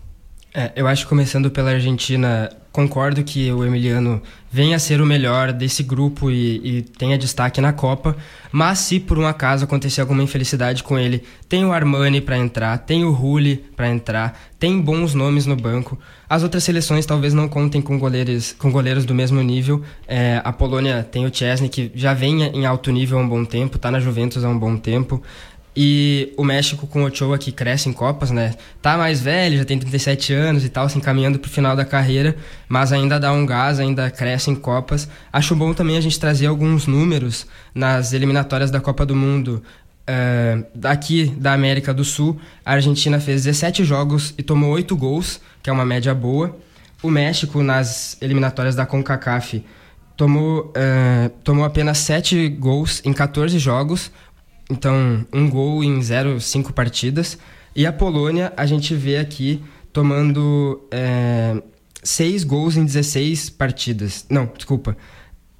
[0.58, 5.04] É, eu acho que começando pela Argentina, concordo que o Emiliano venha a ser o
[5.04, 8.16] melhor desse grupo e, e, tenha destaque na Copa,
[8.50, 12.78] mas se por um acaso acontecer alguma infelicidade com ele, tem o Armani para entrar,
[12.78, 15.98] tem o Rulli para entrar, tem bons nomes no banco.
[16.26, 19.82] As outras seleções talvez não contem com goleiros, com goleiros do mesmo nível.
[20.08, 23.44] É, a Polônia tem o Chesney, que já vem em alto nível há um bom
[23.44, 25.22] tempo, está na Juventus há um bom tempo.
[25.76, 28.54] E o México com o Ochoa que cresce em Copas, né?
[28.80, 32.34] Tá mais velho, já tem 37 anos e tal, se encaminhando pro final da carreira,
[32.66, 35.06] mas ainda dá um gás, ainda cresce em Copas.
[35.30, 39.62] Acho bom também a gente trazer alguns números nas eliminatórias da Copa do Mundo.
[40.08, 45.40] Uh, daqui da América do Sul, a Argentina fez 17 jogos e tomou 8 gols,
[45.62, 46.56] que é uma média boa.
[47.02, 49.62] O México, nas eliminatórias da CONCACAF,
[50.16, 54.10] tomou, uh, tomou apenas 7 gols em 14 jogos,
[54.70, 57.38] então, um gol em 0,5 partidas.
[57.74, 61.62] E a Polônia, a gente vê aqui tomando é,
[62.02, 64.26] 6 gols em 16 partidas.
[64.28, 64.96] Não, desculpa.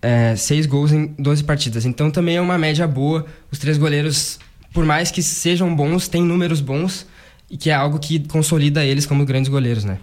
[0.02, 1.84] É, 6 gols em 12 partidas.
[1.84, 3.26] Então também é uma média boa.
[3.50, 4.38] Os três goleiros,
[4.72, 7.06] por mais que sejam bons, têm números bons.
[7.48, 9.98] E que é algo que consolida eles como grandes goleiros, né?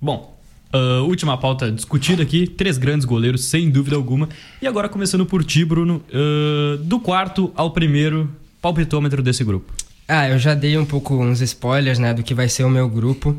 [0.00, 0.39] Bom,
[0.72, 4.28] Uh, última pauta discutida aqui, três grandes goleiros, sem dúvida alguma.
[4.62, 8.30] E agora começando por ti, Bruno, uh, do quarto ao primeiro,
[8.62, 9.72] palpitômetro desse grupo.
[10.06, 12.88] Ah, eu já dei um pouco uns spoilers, né, do que vai ser o meu
[12.88, 13.36] grupo.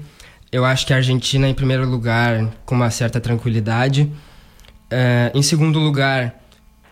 [0.52, 4.02] Eu acho que a Argentina em primeiro lugar, com uma certa tranquilidade.
[4.91, 6.36] Uh, em segundo lugar,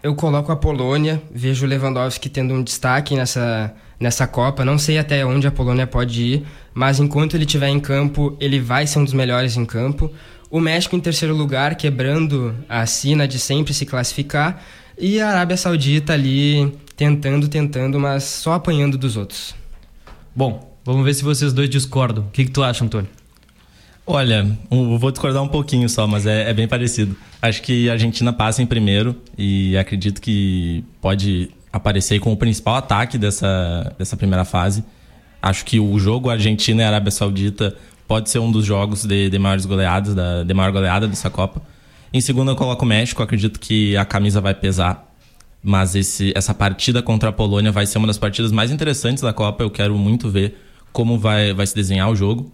[0.02, 1.22] eu coloco a Polônia.
[1.30, 4.64] Vejo o Lewandowski tendo um destaque nessa, nessa Copa.
[4.64, 8.60] Não sei até onde a Polônia pode ir, mas enquanto ele estiver em campo, ele
[8.60, 10.12] vai ser um dos melhores em campo.
[10.50, 14.64] O México em terceiro lugar, quebrando a sina de sempre se classificar.
[14.98, 19.56] E a Arábia Saudita ali tentando, tentando, mas só apanhando dos outros.
[20.36, 22.26] Bom, vamos ver se vocês dois discordam.
[22.26, 23.10] O que, que tu acha, Antônio?
[24.12, 27.16] Olha, eu vou discordar um pouquinho só, mas é, é, bem parecido.
[27.40, 32.76] Acho que a Argentina passa em primeiro e acredito que pode aparecer com o principal
[32.76, 34.84] ataque dessa, dessa primeira fase.
[35.42, 37.76] Acho que o jogo Argentina e Arábia Saudita
[38.08, 41.62] pode ser um dos jogos de, de maiores goleadas, da, de maior goleada dessa Copa.
[42.12, 45.08] Em segundo eu coloco o México, acredito que a camisa vai pesar.
[45.62, 49.34] Mas esse, essa partida contra a Polônia vai ser uma das partidas mais interessantes da
[49.34, 49.64] Copa.
[49.64, 50.58] Eu quero muito ver
[50.92, 52.52] como vai, vai se desenhar o jogo.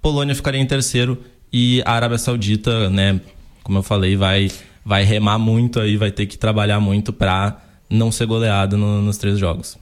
[0.00, 1.22] Polônia ficaria em terceiro
[1.52, 3.20] e a Arábia Saudita, né,
[3.62, 4.50] como eu falei, vai,
[4.84, 7.63] vai remar muito aí, vai ter que trabalhar muito para
[7.94, 9.78] não ser goleado no, nos três jogos.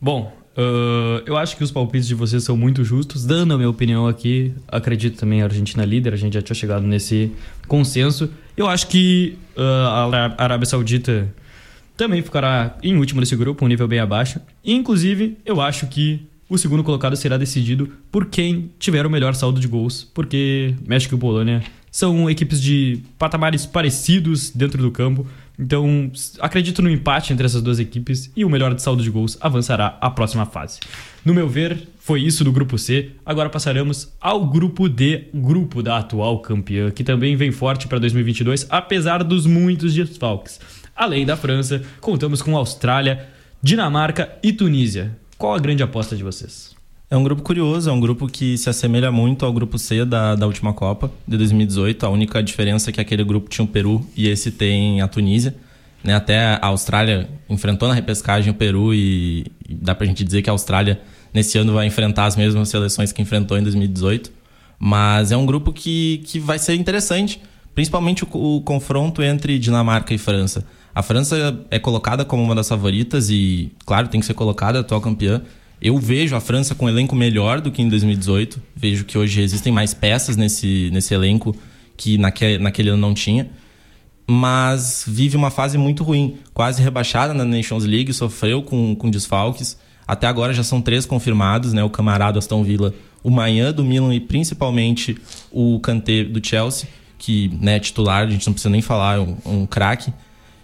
[0.00, 3.24] Bom, uh, eu acho que os palpites de vocês são muito justos.
[3.24, 6.86] Dando a minha opinião aqui, acredito também a Argentina líder, a gente já tinha chegado
[6.86, 7.32] nesse
[7.66, 8.30] consenso.
[8.56, 11.28] Eu acho que uh, a Arábia Saudita
[11.96, 14.40] também ficará em último nesse grupo, um nível bem abaixo.
[14.64, 19.60] Inclusive, eu acho que o segundo colocado será decidido por quem tiver o melhor saldo
[19.60, 25.26] de gols, porque México e Polônia São equipes de patamares parecidos dentro do campo.
[25.58, 29.36] Então, acredito no empate entre essas duas equipes e o melhor de saldo de gols
[29.40, 30.78] avançará à próxima fase.
[31.24, 33.10] No meu ver, foi isso do grupo C.
[33.26, 38.66] Agora passaremos ao grupo D, grupo da atual campeã, que também vem forte para 2022,
[38.70, 40.60] apesar dos muitos desfalques.
[40.94, 43.28] Além da França, contamos com Austrália,
[43.60, 45.18] Dinamarca e Tunísia.
[45.36, 46.77] Qual a grande aposta de vocês?
[47.10, 50.34] É um grupo curioso, é um grupo que se assemelha muito ao grupo C da,
[50.34, 52.04] da última Copa de 2018.
[52.04, 55.54] A única diferença é que aquele grupo tinha o Peru e esse tem a Tunísia.
[56.04, 56.14] Né?
[56.14, 60.50] Até a Austrália enfrentou na repescagem o Peru e, e dá pra gente dizer que
[60.50, 61.00] a Austrália
[61.32, 64.30] nesse ano vai enfrentar as mesmas seleções que enfrentou em 2018.
[64.78, 67.40] Mas é um grupo que, que vai ser interessante,
[67.74, 70.62] principalmente o, o confronto entre Dinamarca e França.
[70.94, 75.00] A França é colocada como uma das favoritas e, claro, tem que ser colocada, atual
[75.00, 75.40] campeã.
[75.80, 78.60] Eu vejo a França com um elenco melhor do que em 2018.
[78.74, 81.54] Vejo que hoje existem mais peças nesse, nesse elenco
[81.96, 83.48] que naquele, naquele ano não tinha.
[84.26, 86.38] Mas vive uma fase muito ruim.
[86.52, 89.78] Quase rebaixada na Nations League, sofreu com, com desfalques.
[90.06, 91.84] Até agora já são três confirmados, né?
[91.84, 95.16] O camarada Aston Villa, o Manhã do Milan e principalmente
[95.50, 96.88] o Kanté do Chelsea,
[97.18, 100.12] que né, é titular, a gente não precisa nem falar, é um, um craque.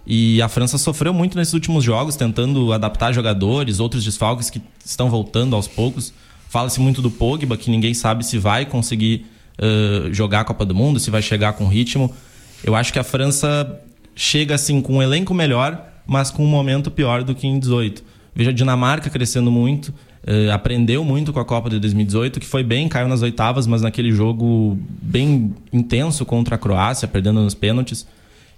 [0.07, 5.09] E a França sofreu muito nesses últimos jogos, tentando adaptar jogadores, outros desfalques que estão
[5.09, 6.13] voltando aos poucos.
[6.49, 9.27] Fala-se muito do Pogba, que ninguém sabe se vai conseguir
[9.59, 12.15] uh, jogar a Copa do Mundo, se vai chegar com ritmo.
[12.63, 13.81] Eu acho que a França
[14.15, 18.05] chega assim com um elenco melhor, mas com um momento pior do que em 18.
[18.35, 22.63] Veja a Dinamarca crescendo muito, uh, aprendeu muito com a Copa de 2018, que foi
[22.63, 28.07] bem, caiu nas oitavas, mas naquele jogo bem intenso contra a Croácia, perdendo nos pênaltis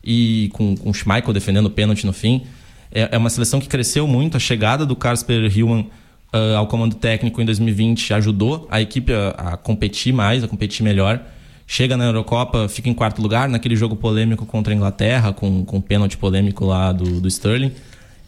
[0.07, 2.43] e com, com o Schmeichel defendendo o pênalti no fim.
[2.93, 4.37] É, é, uma seleção que cresceu muito.
[4.37, 5.91] A chegada do Kasper Hillman
[6.33, 10.85] uh, ao comando técnico em 2020 ajudou a equipe a, a, competir mais, a competir
[10.85, 11.21] melhor.
[11.67, 15.81] Chega na Eurocopa, fica em quarto lugar naquele jogo polêmico contra a Inglaterra, com, com
[15.81, 17.73] pênalti polêmico lá do, do Sterling.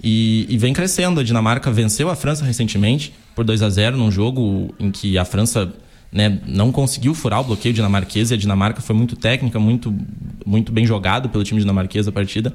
[0.02, 1.20] E, e, vem crescendo.
[1.20, 5.24] A Dinamarca venceu a França recentemente por 2 a 0 num jogo em que a
[5.24, 5.72] França
[6.10, 9.94] né, não conseguiu furar o bloqueio dinamarquês e a Dinamarca foi muito técnica, muito,
[10.44, 12.54] muito bem jogado pelo time dinamarquês a partida.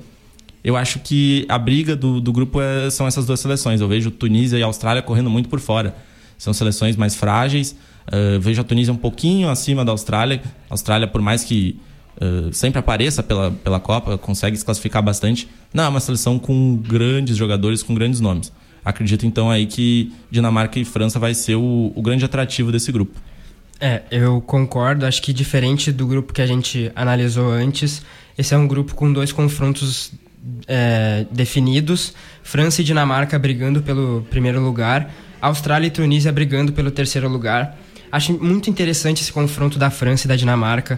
[0.63, 3.81] Eu acho que a briga do, do grupo é, são essas duas seleções.
[3.81, 5.93] Eu vejo Tunísia e Austrália correndo muito por fora.
[6.37, 7.75] São seleções mais frágeis.
[8.07, 10.41] Uh, vejo a Tunísia um pouquinho acima da Austrália.
[10.69, 11.77] A Austrália, por mais que
[12.15, 15.49] uh, sempre apareça pela, pela Copa, consegue se classificar bastante.
[15.73, 18.51] Não, é uma seleção com grandes jogadores, com grandes nomes.
[18.85, 23.19] Acredito então aí que Dinamarca e França vai ser o, o grande atrativo desse grupo.
[23.86, 25.06] É, eu concordo.
[25.06, 28.02] Acho que diferente do grupo que a gente analisou antes,
[28.38, 30.13] esse é um grupo com dois confrontos
[30.65, 37.28] é, definidos: França e Dinamarca brigando pelo primeiro lugar, Austrália e Tunísia brigando pelo terceiro
[37.28, 37.78] lugar.
[38.10, 40.98] Acho muito interessante esse confronto da França e da Dinamarca.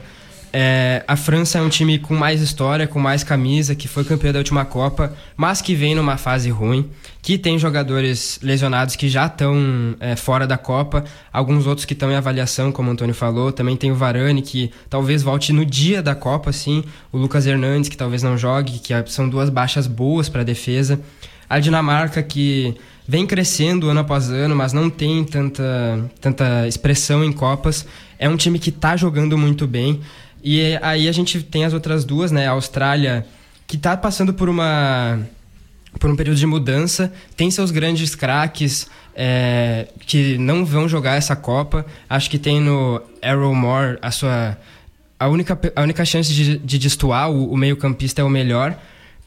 [0.58, 4.32] É, a França é um time com mais história, com mais camisa, que foi campeão
[4.32, 6.90] da última Copa, mas que vem numa fase ruim,
[7.22, 12.10] que tem jogadores lesionados que já estão é, fora da Copa, alguns outros que estão
[12.10, 13.52] em avaliação, como o Antônio falou.
[13.52, 16.86] Também tem o Varane, que talvez volte no dia da Copa, sim.
[17.12, 21.02] O Lucas Hernandes, que talvez não jogue, que são duas baixas boas para a defesa.
[21.50, 22.74] A Dinamarca, que
[23.06, 27.86] vem crescendo ano após ano, mas não tem tanta, tanta expressão em Copas.
[28.18, 30.00] É um time que está jogando muito bem.
[30.48, 32.48] E aí a gente tem as outras duas, né?
[32.48, 33.26] A Austrália,
[33.66, 35.20] que está passando por uma
[36.00, 41.36] por um período de mudança, tem seus grandes craques é, que não vão jogar essa
[41.36, 41.84] Copa.
[42.08, 44.56] Acho que tem no Arrow Moore a sua
[45.20, 48.78] a única, a única chance de, de destoar o, o meio-campista é o melhor.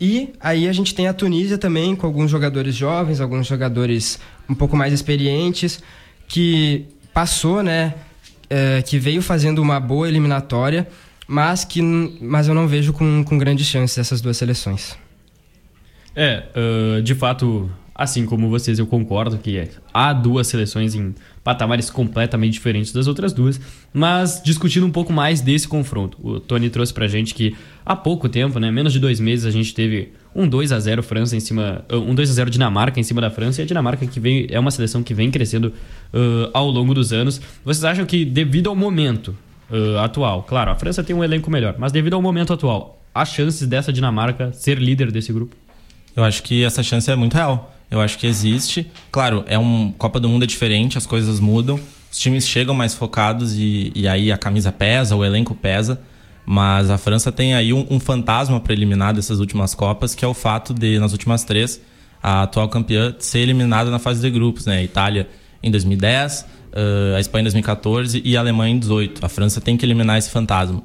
[0.01, 4.55] E aí a gente tem a Tunísia também, com alguns jogadores jovens, alguns jogadores um
[4.55, 5.83] pouco mais experientes,
[6.29, 7.95] que passou, né?
[8.49, 10.87] É, que veio fazendo uma boa eliminatória
[11.29, 14.97] mas que mas eu não vejo com, com grandes chances essas duas seleções.
[16.17, 21.15] É, uh, de fato, assim como vocês, eu concordo que há duas seleções em
[21.45, 23.61] patamares completamente diferentes das outras duas,
[23.93, 26.19] mas discutindo um pouco mais desse confronto.
[26.21, 29.51] O Tony trouxe pra gente que há pouco tempo, né, menos de dois meses, a
[29.51, 33.03] gente teve um 2 a 0 França em cima, um 2 a 0 Dinamarca em
[33.03, 35.73] cima da França, e a Dinamarca que vem é uma seleção que vem crescendo
[36.13, 37.41] uh, ao longo dos anos.
[37.65, 39.37] Vocês acham que devido ao momento,
[39.71, 40.43] uh, atual.
[40.43, 43.93] Claro, a França tem um elenco melhor, mas devido ao momento atual, há chances dessa
[43.93, 45.57] Dinamarca ser líder desse grupo?
[46.15, 47.75] Eu acho que essa chance é muito real.
[47.91, 48.91] Eu acho que existe.
[49.11, 52.95] Claro, é um Copa do Mundo é diferente, as coisas mudam, os times chegam mais
[52.95, 56.01] focados e, e aí a camisa pesa, o elenco pesa.
[56.45, 60.29] Mas a França tem aí um, um fantasma para eliminar dessas últimas Copas, que é
[60.29, 61.79] o fato de, nas últimas três,
[62.23, 64.79] a atual campeã ser eliminada na fase de grupos, né?
[64.79, 65.29] A Itália
[65.63, 69.25] em 2010, uh, a Espanha em 2014 e a Alemanha em 18.
[69.25, 70.83] A França tem que eliminar esse fantasma.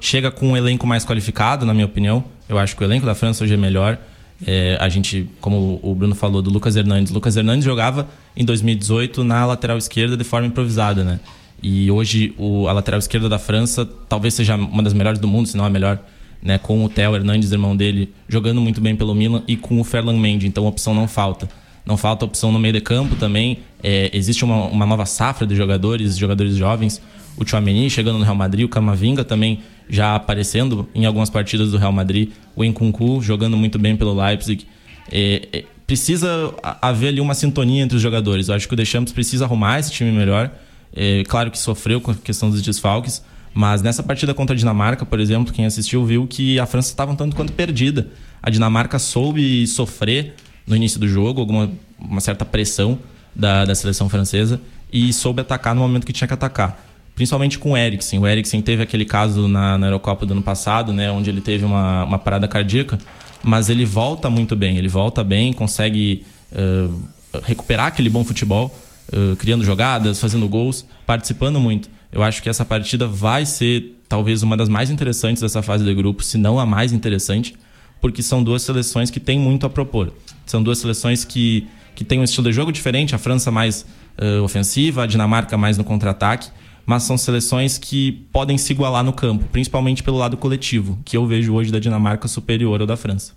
[0.00, 2.24] chega com um elenco mais qualificado, na minha opinião.
[2.48, 3.98] Eu acho que o elenco da França hoje é melhor.
[4.46, 7.12] É, a gente, como o Bruno falou, do Lucas Hernandes.
[7.12, 11.20] Lucas Hernandes jogava em 2018 na lateral esquerda de forma improvisada, né?
[11.62, 15.48] E hoje o, a lateral esquerda da França talvez seja uma das melhores do mundo,
[15.48, 15.98] se não a melhor,
[16.42, 16.58] né?
[16.58, 20.18] Com o Theo Hernandes, irmão dele, jogando muito bem pelo Milan e com o Ferland
[20.20, 21.48] Mendy, então a opção não falta.
[21.86, 23.58] Não falta opção no meio de campo também.
[23.80, 27.00] É, existe uma, uma nova safra de jogadores, jogadores jovens.
[27.36, 31.78] O Chouameni chegando no Real Madrid, o Camavinga também já aparecendo em algumas partidas do
[31.78, 32.30] Real Madrid.
[32.56, 34.66] O Nkunku jogando muito bem pelo Leipzig.
[35.12, 38.48] É, é, precisa haver ali uma sintonia entre os jogadores.
[38.48, 40.50] Eu acho que o Deschamps precisa arrumar esse time melhor.
[40.94, 43.22] É, claro que sofreu com a questão dos desfalques,
[43.54, 47.12] mas nessa partida contra a Dinamarca, por exemplo, quem assistiu viu que a França estava
[47.12, 48.08] um tanto quanto perdida.
[48.42, 50.34] A Dinamarca soube sofrer
[50.66, 52.98] no início do jogo, alguma uma certa pressão
[53.34, 54.60] da, da seleção francesa
[54.92, 56.84] e soube atacar no momento que tinha que atacar.
[57.14, 58.18] Principalmente com o Eriksen.
[58.18, 61.64] O Eriksen teve aquele caso na, na Eurocopa do ano passado, né, onde ele teve
[61.64, 62.98] uma, uma parada cardíaca,
[63.42, 64.76] mas ele volta muito bem.
[64.76, 67.02] Ele volta bem, consegue uh,
[67.42, 68.74] recuperar aquele bom futebol,
[69.12, 71.88] uh, criando jogadas, fazendo gols, participando muito.
[72.12, 75.94] Eu acho que essa partida vai ser talvez uma das mais interessantes dessa fase de
[75.94, 77.56] grupo, se não a mais interessante,
[78.00, 80.12] porque são duas seleções que têm muito a propor.
[80.44, 83.84] São duas seleções que, que têm um estilo de jogo diferente, a França mais
[84.18, 86.50] uh, ofensiva, a Dinamarca mais no contra-ataque,
[86.84, 91.26] mas são seleções que podem se igualar no campo, principalmente pelo lado coletivo, que eu
[91.26, 93.32] vejo hoje da Dinamarca superior ao da França.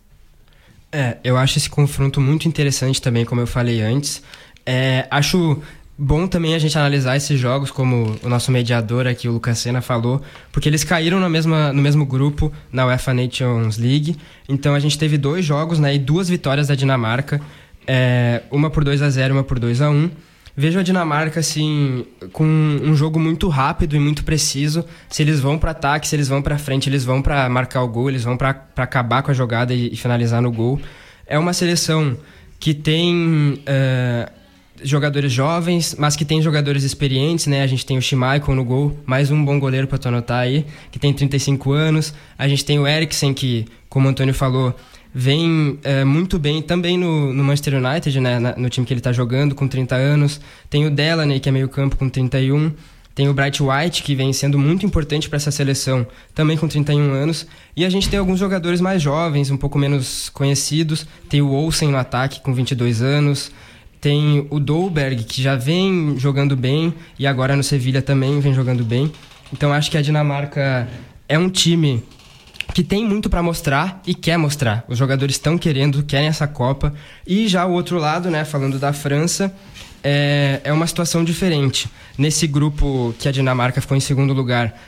[0.92, 4.22] É, eu acho esse confronto muito interessante também, como eu falei antes.
[4.66, 5.62] É, acho
[6.00, 9.82] bom também a gente analisar esses jogos, como o nosso mediador aqui, o Lucas Senna,
[9.82, 14.16] falou, porque eles caíram na mesma, no mesmo grupo na UEFA Nations League.
[14.48, 17.42] Então a gente teve dois jogos né, e duas vitórias da Dinamarca,
[17.86, 20.10] é, uma por 2 a 0 uma por 2 a 1
[20.56, 24.84] Vejo a Dinamarca assim com um jogo muito rápido e muito preciso.
[25.10, 27.88] Se eles vão para ataque, se eles vão para frente, eles vão para marcar o
[27.88, 30.78] gol, eles vão para acabar com a jogada e, e, finalizar no gol.
[31.26, 32.18] É uma seleção
[32.60, 34.32] que tem uh,
[34.84, 37.62] jogadores jovens, mas que tem jogadores experientes, né?
[37.62, 40.66] A gente tem o Schmeichel no gol, mais um bom goleiro para tu anotar aí,
[40.92, 42.14] que tem 35 anos.
[42.38, 44.76] A gente tem o Eriksen, que, como o Antônio falou,
[45.14, 48.40] vem é, muito bem também no, no Manchester United, né?
[48.40, 50.40] Na, no time que ele está jogando, com 30 anos.
[50.70, 52.72] Tem o Delaney, que é meio campo, com 31.
[53.20, 57.12] Tem o Bright White, que vem sendo muito importante para essa seleção, também com 31
[57.12, 57.46] anos.
[57.76, 61.06] E a gente tem alguns jogadores mais jovens, um pouco menos conhecidos.
[61.28, 63.52] Tem o Olsen no ataque, com 22 anos.
[64.02, 68.84] Tem o Dolberg, que já vem jogando bem, e agora no Sevilha também vem jogando
[68.84, 69.12] bem.
[69.52, 70.88] Então acho que a Dinamarca
[71.28, 72.04] é um time
[72.74, 74.86] que tem muito para mostrar e quer mostrar.
[74.88, 76.94] Os jogadores estão querendo, querem essa Copa.
[77.26, 79.54] E já o outro lado, né, falando da França,
[80.04, 81.90] é, é uma situação diferente.
[82.18, 84.80] Nesse grupo que a Dinamarca ficou em segundo lugar,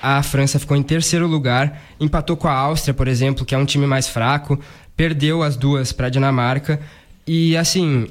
[0.00, 3.64] a França ficou em terceiro lugar, empatou com a Áustria, por exemplo, que é um
[3.64, 4.58] time mais fraco,
[4.96, 6.80] perdeu as duas para a Dinamarca.
[7.26, 8.06] E assim,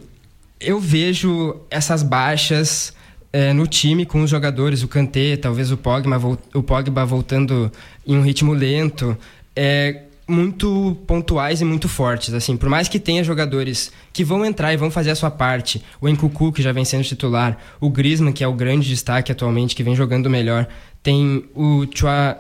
[0.59, 2.93] eu vejo essas baixas
[3.31, 6.17] é, no time com os jogadores, o Kanté, talvez o Pogba,
[6.53, 7.71] o Pogba voltando
[8.05, 9.17] em um ritmo lento,
[9.55, 12.33] é, muito pontuais e muito fortes.
[12.33, 15.83] Assim, por mais que tenha jogadores que vão entrar e vão fazer a sua parte,
[16.01, 19.75] o Enkuku, que já vem sendo titular, o Griezmann, que é o grande destaque atualmente,
[19.75, 20.67] que vem jogando melhor,
[21.01, 22.37] tem o Chua,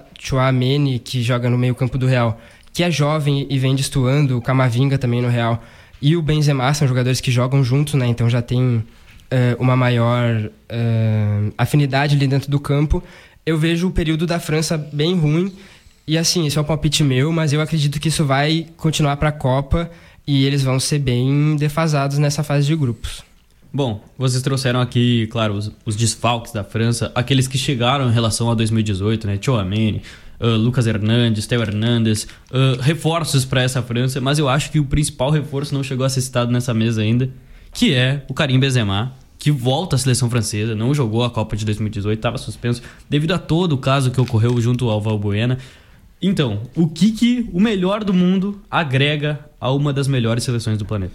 [1.03, 2.39] que joga no meio campo do Real,
[2.73, 5.63] que é jovem e vem destoando, o Camavinga também no Real
[6.01, 8.07] e o Benzema são jogadores que jogam juntos, né?
[8.07, 8.83] Então já tem uh,
[9.59, 13.03] uma maior uh, afinidade ali dentro do campo.
[13.45, 15.51] Eu vejo o período da França bem ruim.
[16.07, 19.29] E assim, esse é um palpite meu, mas eu acredito que isso vai continuar para
[19.29, 19.91] a Copa
[20.25, 23.23] e eles vão ser bem defasados nessa fase de grupos.
[23.73, 28.49] Bom, vocês trouxeram aqui, claro, os, os desfalques da França, aqueles que chegaram em relação
[28.49, 29.37] a 2018, né?
[29.41, 30.01] Chouameni,
[30.39, 34.85] uh, Lucas Hernandes, Theo Hernandes, uh, reforços para essa França, mas eu acho que o
[34.85, 37.29] principal reforço não chegou a ser citado nessa mesa ainda,
[37.73, 41.65] que é o Karim Benzema, que volta à seleção francesa, não jogou a Copa de
[41.65, 45.57] 2018, estava suspenso devido a todo o caso que ocorreu junto ao Valbuena.
[46.21, 50.85] Então, o que, que o melhor do mundo agrega a uma das melhores seleções do
[50.85, 51.13] planeta?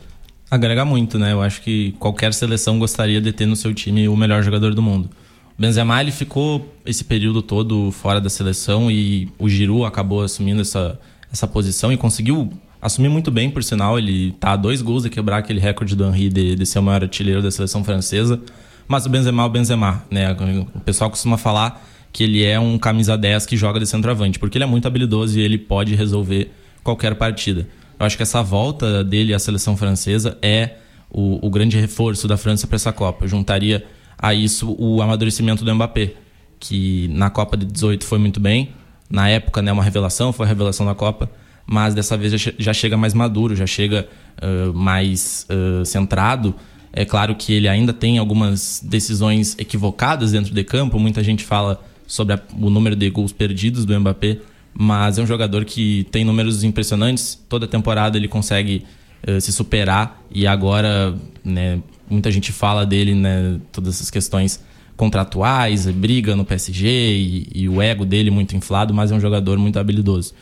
[0.48, 1.32] Agrega muito, né?
[1.32, 4.82] Eu acho que qualquer seleção gostaria de ter no seu time o melhor jogador do
[4.82, 5.10] mundo.
[5.58, 10.98] Benzema ele ficou esse período todo fora da seleção e o Giroud acabou assumindo essa,
[11.32, 12.50] essa posição e conseguiu
[12.80, 13.98] assumir muito bem, por sinal.
[13.98, 16.82] Ele tá a dois gols de quebrar aquele recorde do Henry de, de ser o
[16.82, 18.40] maior artilheiro da seleção francesa.
[18.88, 20.32] Mas o Benzema é o Benzema, né?
[20.74, 24.58] O pessoal costuma falar que ele é um camisa 10 que joga de centroavante, porque
[24.58, 26.50] ele é muito habilidoso e ele pode resolver
[26.82, 27.66] qualquer partida.
[27.98, 30.76] Eu acho que essa volta dele à seleção francesa é
[31.08, 33.24] o, o grande reforço da França para essa Copa.
[33.24, 33.84] Eu juntaria
[34.22, 36.14] a isso o amadurecimento do Mbappé,
[36.60, 38.70] que na Copa de 18 foi muito bem,
[39.10, 41.28] na época, né, uma revelação, foi a revelação da Copa,
[41.66, 44.08] mas dessa vez já, chega mais maduro, já chega
[44.40, 46.54] uh, mais uh, centrado.
[46.92, 51.82] É claro que ele ainda tem algumas decisões equivocadas dentro de campo, muita gente fala
[52.06, 54.38] sobre a, o número de gols perdidos do Mbappé,
[54.72, 58.84] mas é um jogador que tem números impressionantes, toda temporada ele consegue
[59.28, 60.22] uh, se superar.
[60.30, 61.14] E agora,
[61.44, 64.62] né, muita gente fala dele, né, todas essas questões
[64.96, 69.58] contratuais, briga no PSG e, e, o ego dele muito inflado, mas é um jogador
[69.58, 70.34] muito habilidoso.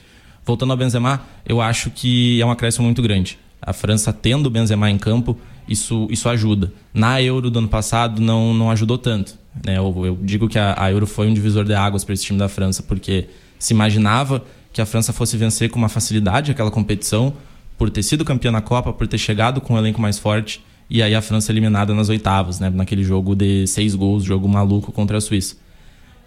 [0.44, 3.38] Voltando ao Benzema, eu acho que é um acréscimo muito grande.
[3.62, 5.38] A França tendo o Benzema em campo,
[5.68, 6.72] isso, isso ajuda.
[6.92, 9.38] Na Euro do ano passado não, não ajudou tanto.
[9.64, 9.78] Né?
[9.78, 12.38] Eu, eu digo que a, a Euro foi um divisor de águas para esse time
[12.38, 14.42] da França, porque se imaginava
[14.72, 17.34] que a França fosse vencer com uma facilidade aquela competição,
[17.78, 21.02] por ter sido campeã na Copa, por ter chegado com um elenco mais forte e
[21.02, 22.68] aí a França eliminada nas oitavas, né?
[22.68, 25.56] Naquele jogo de seis gols, jogo maluco contra a Suíça.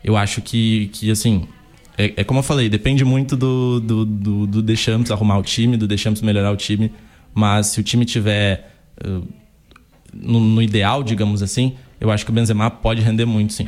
[0.01, 1.47] Eu acho que, que assim,
[1.97, 5.75] é, é como eu falei, depende muito do, do, do, do Deschamps arrumar o time,
[5.75, 6.91] do Deschamps melhorar o time,
[7.33, 8.73] mas se o time tiver
[9.05, 9.27] uh,
[10.13, 13.67] no, no, ideal, digamos assim, eu acho que o Benzema pode render muito, sim.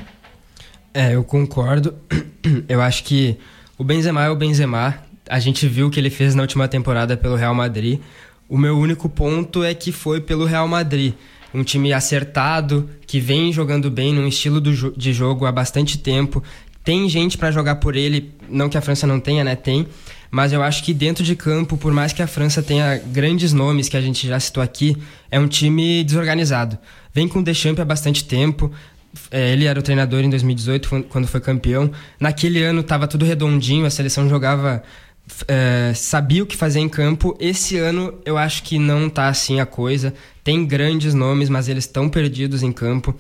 [0.94, 1.94] É, eu concordo.
[2.70, 3.38] Eu acho que
[3.78, 4.96] o Benzema é o Benzema.
[5.28, 8.00] A gente viu o que ele fez na última temporada pelo Real Madrid.
[8.48, 11.14] O meu único ponto é que foi pelo Real Madrid.
[11.54, 16.44] Um time acertado, que vem jogando bem num estilo de jogo há bastante tempo.
[16.84, 19.56] Tem gente para jogar por ele, não que a França não tenha, né?
[19.56, 19.88] Tem.
[20.30, 23.90] Mas eu acho que dentro de campo, por mais que a França tenha grandes nomes
[23.90, 24.98] que a gente já citou aqui,
[25.32, 26.78] é um time desorganizado.
[27.14, 28.72] Vem com o Deschamps há bastante tempo,
[29.32, 31.90] é, ele era o treinador em 2018, quando foi campeão.
[32.20, 34.84] Naquele ano estava tudo redondinho, a seleção jogava
[35.48, 37.36] é, sabia o que fazer em campo.
[37.40, 40.14] Esse ano eu acho que não tá assim a coisa.
[40.44, 43.16] Tem grandes nomes, mas eles estão perdidos em campo.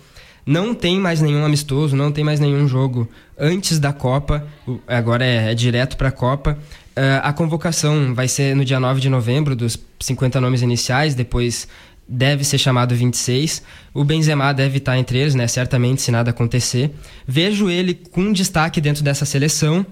[0.45, 4.47] Não tem mais nenhum amistoso, não tem mais nenhum jogo antes da Copa.
[4.87, 6.57] Agora é, é direto para a Copa.
[6.91, 11.67] Uh, a convocação vai ser no dia 9 de novembro, dos 50 nomes iniciais, depois
[12.07, 13.63] deve ser chamado 26.
[13.93, 15.47] O Benzema deve estar entre eles, né?
[15.47, 16.91] Certamente, se nada acontecer.
[17.27, 19.85] Vejo ele com destaque dentro dessa seleção,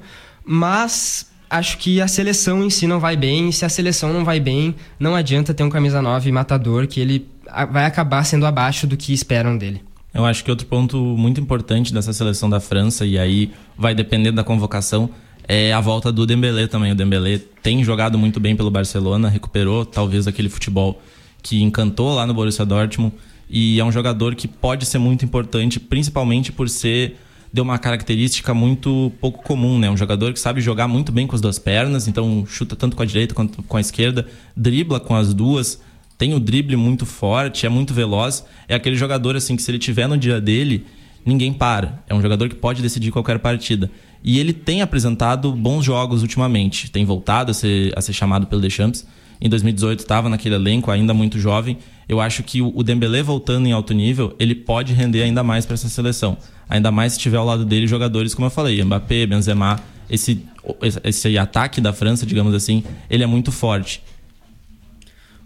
[0.45, 3.49] mas acho que a seleção em si não vai bem.
[3.49, 6.99] E se a seleção não vai bem, não adianta ter um camisa 9 matador, que
[6.99, 7.27] ele
[7.71, 9.81] vai acabar sendo abaixo do que esperam dele.
[10.13, 14.31] Eu acho que outro ponto muito importante dessa seleção da França, e aí vai depender
[14.31, 15.09] da convocação,
[15.47, 16.91] é a volta do Dembélé também.
[16.91, 21.01] O Dembélé tem jogado muito bem pelo Barcelona, recuperou talvez aquele futebol
[21.41, 23.13] que encantou lá no Borussia Dortmund,
[23.49, 27.17] e é um jogador que pode ser muito importante, principalmente por ser
[27.53, 29.87] deu uma característica muito pouco comum, né?
[29.87, 33.03] Um jogador que sabe jogar muito bem com as duas pernas, então chuta tanto com
[33.03, 34.25] a direita quanto com a esquerda,
[34.57, 35.79] dribla com as duas,
[36.17, 38.43] tem o drible muito forte, é muito veloz.
[38.67, 40.87] É aquele jogador assim que se ele tiver no dia dele,
[41.23, 42.03] ninguém para.
[42.09, 43.91] É um jogador que pode decidir qualquer partida.
[44.23, 46.89] E ele tem apresentado bons jogos ultimamente.
[46.89, 49.05] Tem voltado a ser, a ser chamado pelo Deschamps.
[49.39, 51.77] Em 2018 estava naquele elenco, ainda muito jovem.
[52.09, 55.75] Eu acho que o Dembélé voltando em alto nível, ele pode render ainda mais para
[55.75, 56.37] essa seleção
[56.69, 60.43] ainda mais se tiver ao lado dele jogadores, como eu falei, Mbappé, Benzema, esse,
[61.03, 64.01] esse ataque da França, digamos assim, ele é muito forte.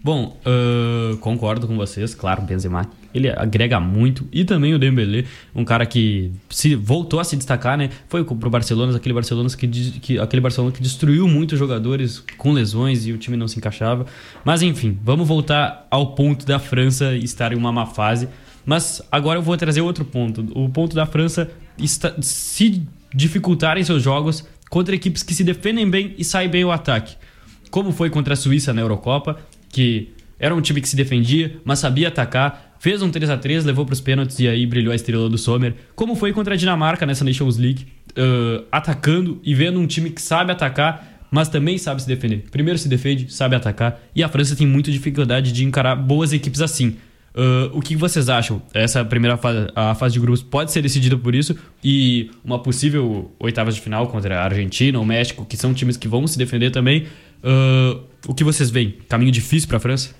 [0.02, 5.64] Bom, uh, concordo com vocês, claro, Benzema ele agrega muito e também o Dembélé, um
[5.64, 7.90] cara que se voltou a se destacar, né?
[8.08, 13.06] Foi pro Barcelona, aquele Barcelona que, que aquele Barcelona que destruiu muitos jogadores com lesões
[13.06, 14.06] e o time não se encaixava.
[14.44, 18.28] Mas enfim, vamos voltar ao ponto da França estar em uma má fase.
[18.68, 20.46] Mas agora eu vou trazer outro ponto.
[20.54, 22.82] O ponto da França está, se
[23.14, 27.16] dificultarem seus jogos contra equipes que se defendem bem e saem bem o ataque.
[27.70, 29.38] Como foi contra a Suíça na Eurocopa,
[29.70, 33.64] que era um time que se defendia, mas sabia atacar, fez um 3 a 3
[33.64, 35.74] levou para os pênaltis e aí brilhou a estrela do Sommer.
[35.94, 40.20] Como foi contra a Dinamarca nessa Nations League, uh, atacando e vendo um time que
[40.20, 42.44] sabe atacar, mas também sabe se defender.
[42.50, 46.60] Primeiro se defende, sabe atacar, e a França tem muita dificuldade de encarar boas equipes
[46.60, 46.98] assim.
[47.38, 48.60] Uh, o que vocês acham?
[48.74, 53.30] Essa primeira fase, a fase de grupos pode ser decidida por isso e uma possível
[53.38, 56.72] oitavas de final contra a Argentina ou México, que são times que vão se defender
[56.72, 57.06] também.
[57.44, 58.96] Uh, o que vocês veem?
[59.08, 60.10] Caminho difícil para a França?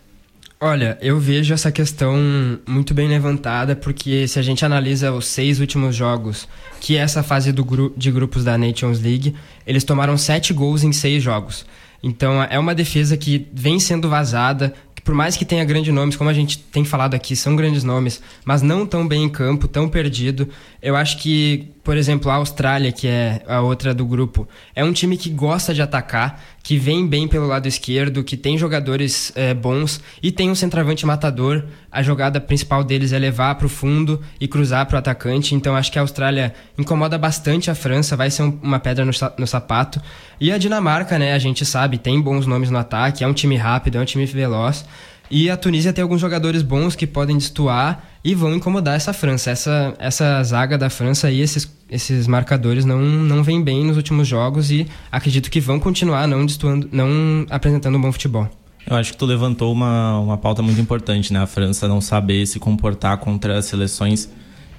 [0.60, 2.16] Olha, eu vejo essa questão
[2.64, 6.48] muito bem levantada, porque se a gente analisa os seis últimos jogos,
[6.80, 9.34] que é essa fase do gru de grupos da Nations League,
[9.66, 11.66] eles tomaram sete gols em seis jogos.
[12.02, 14.72] Então é uma defesa que vem sendo vazada,
[15.08, 18.20] por mais que tenha grandes nomes, como a gente tem falado aqui, são grandes nomes,
[18.44, 20.46] mas não tão bem em campo, tão perdido.
[20.82, 24.92] Eu acho que, por exemplo, a Austrália, que é a outra do grupo, é um
[24.92, 29.54] time que gosta de atacar, que vem bem pelo lado esquerdo, que tem jogadores é,
[29.54, 31.64] bons e tem um centroavante matador.
[31.90, 35.54] A jogada principal deles é levar para o fundo e cruzar para o atacante.
[35.54, 39.12] Então acho que a Austrália incomoda bastante a França, vai ser um, uma pedra no,
[39.38, 39.98] no sapato.
[40.38, 43.56] E a Dinamarca, né, a gente sabe, tem bons nomes no ataque, é um time
[43.56, 44.84] rápido, é um time veloz.
[45.30, 49.50] E a Tunísia tem alguns jogadores bons que podem destoar e vão incomodar essa França.
[49.50, 54.26] Essa, essa zaga da França e esses, esses marcadores não, não vêm bem nos últimos
[54.26, 58.48] jogos e acredito que vão continuar não, destoando, não apresentando um bom futebol.
[58.86, 61.40] Eu acho que tu levantou uma, uma pauta muito importante, né?
[61.40, 64.30] A França não saber se comportar contra as seleções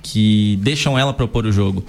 [0.02, 1.86] que deixam ela propor o jogo.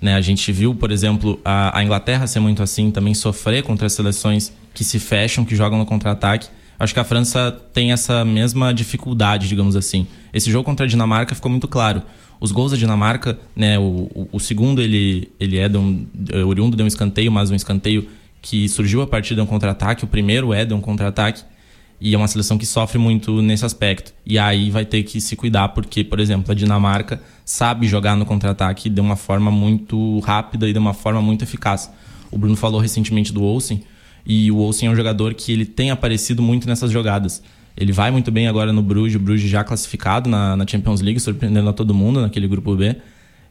[0.00, 0.14] Né?
[0.16, 3.92] A gente viu, por exemplo, a, a Inglaterra ser muito assim, também sofrer contra as
[3.92, 6.48] seleções que se fecham, que jogam no contra-ataque.
[6.78, 10.06] Acho que a França tem essa mesma dificuldade, digamos assim.
[10.32, 12.02] Esse jogo contra a Dinamarca ficou muito claro.
[12.40, 16.44] Os gols da Dinamarca, né, o, o, o segundo ele, ele é de um, é
[16.44, 18.08] oriundo de um escanteio, mas um escanteio
[18.40, 20.04] que surgiu a partir de um contra-ataque.
[20.04, 21.44] O primeiro é de um contra-ataque.
[22.00, 24.12] E é uma seleção que sofre muito nesse aspecto.
[24.26, 28.26] E aí vai ter que se cuidar, porque, por exemplo, a Dinamarca sabe jogar no
[28.26, 31.92] contra-ataque de uma forma muito rápida e de uma forma muito eficaz.
[32.28, 33.84] O Bruno falou recentemente do Olsen.
[34.26, 37.42] E o Olsen é um jogador que ele tem aparecido muito nessas jogadas.
[37.76, 41.18] Ele vai muito bem agora no Bruges, o Bruges já classificado na, na Champions League,
[41.18, 42.96] surpreendendo a todo mundo naquele grupo B.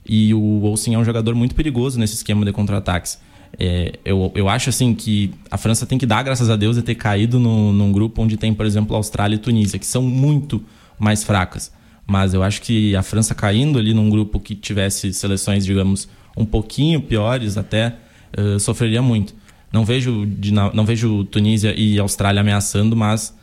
[0.07, 3.19] E o Olsen é um jogador muito perigoso nesse esquema de contra-ataques.
[3.59, 6.81] É, eu, eu acho assim que a França tem que dar graças a Deus de
[6.81, 10.63] ter caído no, num grupo onde tem, por exemplo, Austrália e Tunísia, que são muito
[10.97, 11.71] mais fracas.
[12.07, 16.45] Mas eu acho que a França caindo ali num grupo que tivesse seleções, digamos, um
[16.45, 17.95] pouquinho piores até,
[18.37, 19.33] uh, sofreria muito.
[19.71, 20.27] Não vejo,
[20.73, 23.35] não vejo Tunísia e Austrália ameaçando, mas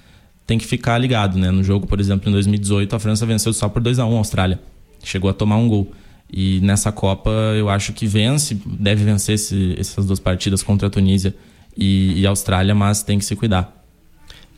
[0.46, 1.50] tem que ficar ligado, né?
[1.50, 4.18] No jogo, por exemplo, em 2018, a França venceu só por 2 a 1 a
[4.18, 4.60] Austrália.
[5.02, 5.92] Chegou a tomar um gol.
[6.30, 10.90] E nessa Copa, eu acho que vence, deve vencer esse, essas duas partidas contra a
[10.90, 11.34] Tunísia
[11.76, 13.77] e, e a Austrália, mas tem que se cuidar.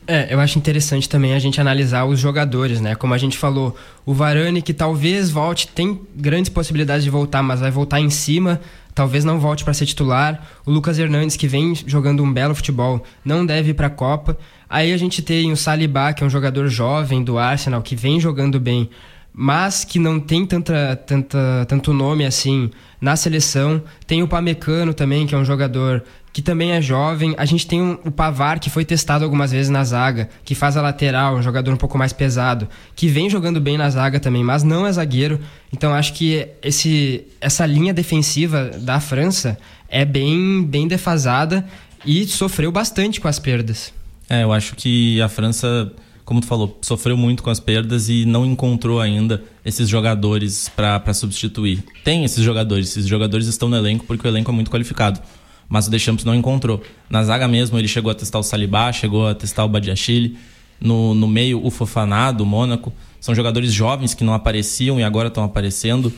[0.07, 2.95] É, eu acho interessante também a gente analisar os jogadores, né?
[2.95, 3.75] Como a gente falou,
[4.05, 8.59] o Varane que talvez volte, tem grandes possibilidades de voltar, mas vai voltar em cima
[8.93, 10.45] talvez não volte para ser titular.
[10.65, 14.37] O Lucas Hernandes, que vem jogando um belo futebol, não deve ir para a Copa.
[14.69, 18.19] Aí a gente tem o Saliba, que é um jogador jovem do Arsenal, que vem
[18.19, 18.89] jogando bem,
[19.33, 22.69] mas que não tem tanta, tanta, tanto nome assim
[22.99, 23.81] na seleção.
[24.05, 26.03] Tem o Pamecano também, que é um jogador
[26.33, 27.35] que também é jovem.
[27.37, 30.81] A gente tem o Pavar, que foi testado algumas vezes na zaga, que faz a
[30.81, 34.63] lateral, um jogador um pouco mais pesado, que vem jogando bem na zaga também, mas
[34.63, 35.39] não é zagueiro.
[35.73, 39.57] Então acho que esse, essa linha defensiva da França
[39.89, 41.65] é bem, bem defasada
[42.05, 43.93] e sofreu bastante com as perdas.
[44.29, 45.91] É, eu acho que a França,
[46.31, 51.13] como tu falou, sofreu muito com as perdas e não encontrou ainda esses jogadores para
[51.13, 51.83] substituir.
[52.05, 55.19] Tem esses jogadores, esses jogadores estão no elenco porque o elenco é muito qualificado
[55.67, 56.81] mas o Deschamps não encontrou.
[57.09, 60.37] Na zaga mesmo, ele chegou a testar o Salibá, chegou a testar o Badiachile.
[60.79, 62.91] No, no meio, o Fofaná, do Mônaco.
[63.21, 66.11] São jogadores jovens que não apareciam e agora estão aparecendo.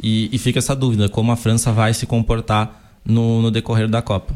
[0.00, 4.00] E, e fica essa dúvida, como a França vai se comportar no, no decorrer da
[4.00, 4.32] Copa.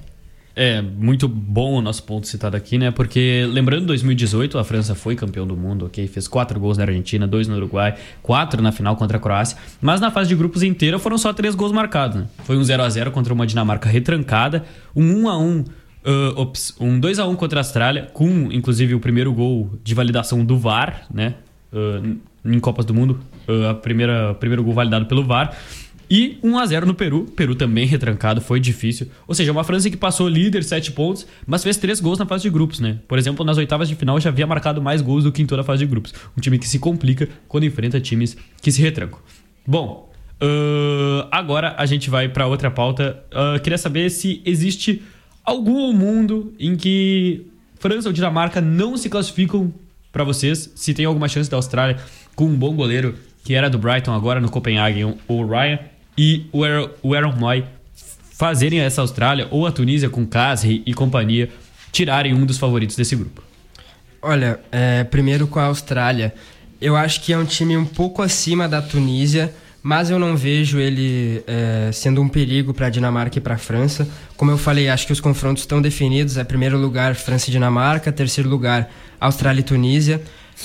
[0.56, 2.90] É, muito bom o nosso ponto citado aqui, né?
[2.92, 6.06] Porque, lembrando, 2018 a França foi campeão do mundo, ok?
[6.06, 9.58] Fez quatro gols na Argentina, dois no Uruguai, quatro na final contra a Croácia.
[9.80, 12.26] Mas na fase de grupos inteira foram só três gols marcados, né?
[12.44, 15.64] Foi um 0 a 0 contra uma Dinamarca retrancada, um 1 a 1
[16.06, 19.94] Uh, ops, um 2 a 1 contra a Austrália, com inclusive o primeiro gol de
[19.94, 21.36] validação do VAR, né?
[21.72, 25.56] Uh, em Copas do Mundo, uh, a primeira primeiro gol validado pelo VAR.
[26.10, 27.24] E 1 a 0 no Peru.
[27.36, 29.08] Peru também retrancado, foi difícil.
[29.26, 32.42] Ou seja, uma França que passou líder, 7 pontos, mas fez 3 gols na fase
[32.42, 32.98] de grupos, né?
[33.08, 35.62] Por exemplo, nas oitavas de final já havia marcado mais gols do que em toda
[35.62, 36.14] a fase de grupos.
[36.36, 39.18] Um time que se complica quando enfrenta times que se retrancam.
[39.66, 43.22] Bom, uh, agora a gente vai para outra pauta.
[43.32, 45.02] Uh, queria saber se existe
[45.44, 47.46] algum mundo em que
[47.78, 49.72] França ou Dinamarca não se classificam
[50.12, 50.72] para vocês.
[50.74, 51.98] Se tem alguma chance da Austrália
[52.34, 55.78] com um bom goleiro que era do Brighton agora no Copenhagen, o Ryan
[56.16, 57.64] e o Aaron, o Aaron Moy
[58.32, 61.48] fazerem essa Austrália ou a Tunísia com Kasri e companhia
[61.92, 63.42] tirarem um dos favoritos desse grupo?
[64.20, 66.34] Olha, é, primeiro com a Austrália,
[66.80, 70.78] eu acho que é um time um pouco acima da Tunísia, mas eu não vejo
[70.78, 74.08] ele é, sendo um perigo para a Dinamarca e para a França.
[74.36, 76.38] Como eu falei, acho que os confrontos estão definidos.
[76.38, 78.90] É primeiro lugar França e Dinamarca, terceiro lugar
[79.20, 80.22] Austrália e Tunísia.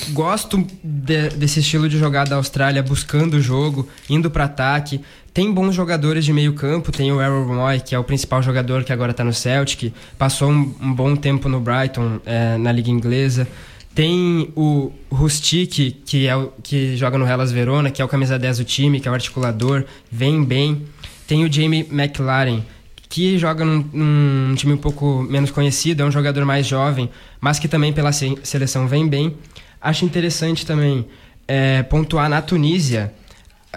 [0.10, 5.02] Gosto de, desse estilo de jogada da Austrália, buscando o jogo, indo para ataque.
[5.34, 8.84] Tem bons jogadores de meio campo, tem o Aaron Moy, que é o principal jogador
[8.84, 12.90] que agora está no Celtic, passou um, um, bom tempo no Brighton, é, na Liga
[12.90, 13.48] Inglesa.
[13.94, 18.40] Tem o Rustic, que, é o, que joga no Hellas Verona, que é o camisa
[18.40, 20.84] 10 do time, que é o articulador, vem bem.
[21.28, 22.62] Tem o Jamie McLaren,
[23.10, 27.10] que joga num, num, time um pouco menos conhecido, é um jogador mais jovem,
[27.42, 29.36] mas que também pela seleção vem bem.
[29.82, 31.06] Acho interessante também
[31.48, 33.14] é, pontuar na Tunísia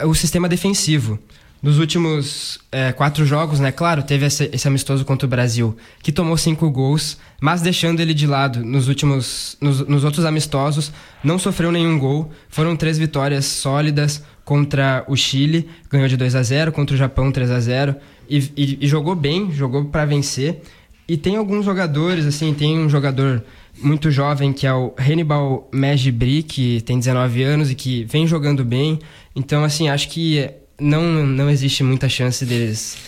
[0.05, 1.19] o sistema defensivo.
[1.63, 3.71] Nos últimos é, quatro jogos, né?
[3.71, 8.13] Claro, teve esse, esse, amistoso contra o Brasil, que tomou cinco gols, mas deixando ele
[8.13, 10.93] de lado nos últimos, nos, nos outros amistosos,
[11.23, 12.33] não sofreu nenhum gol.
[12.49, 17.31] Foram três vitórias sólidas contra o Chile, ganhou de 2 a 0 contra o Japão
[17.31, 17.95] 3 a 0
[18.29, 20.63] e, e, e jogou bem, jogou para vencer.
[21.07, 23.45] E tem alguns jogadores, assim, tem um jogador
[23.79, 28.65] muito jovem que é o Hannibal Mejibri, que tem 19 anos e que vem jogando
[28.65, 28.99] bem.
[29.35, 30.51] Então, assim, acho que
[30.81, 32.99] não, não existe muita chance deles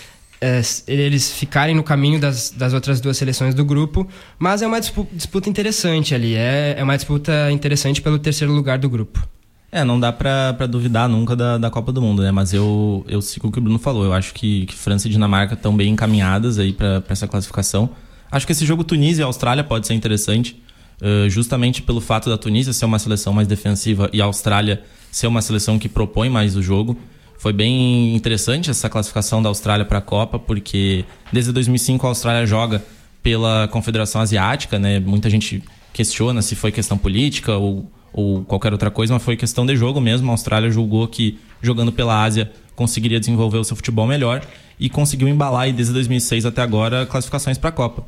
[0.40, 4.06] é, eles ficarem no caminho das, das outras duas seleções do grupo,
[4.38, 8.88] mas é uma disputa interessante ali, é, é uma disputa interessante pelo terceiro lugar do
[8.90, 9.26] grupo.
[9.72, 12.30] É, não dá pra, duvidar nunca da, da Copa do Mundo, né?
[12.30, 14.04] Mas eu, eu sigo o que o Bruno falou.
[14.04, 17.90] Eu acho que, que França e Dinamarca estão bem encaminhadas aí para essa classificação.
[18.34, 20.60] Acho que esse jogo Tunísia e Austrália pode ser interessante,
[21.00, 25.28] uh, justamente pelo fato da Tunísia ser uma seleção mais defensiva e a Austrália ser
[25.28, 26.98] uma seleção que propõe mais o jogo.
[27.38, 32.44] Foi bem interessante essa classificação da Austrália para a Copa, porque desde 2005 a Austrália
[32.44, 32.84] joga
[33.22, 34.98] pela Confederação Asiática, né?
[34.98, 35.62] Muita gente
[35.92, 40.00] questiona se foi questão política ou, ou qualquer outra coisa, mas foi questão de jogo
[40.00, 40.28] mesmo.
[40.28, 44.44] A Austrália julgou que jogando pela Ásia conseguiria desenvolver o seu futebol melhor
[44.80, 48.04] e conseguiu embalar desde 2006 até agora classificações para a Copa.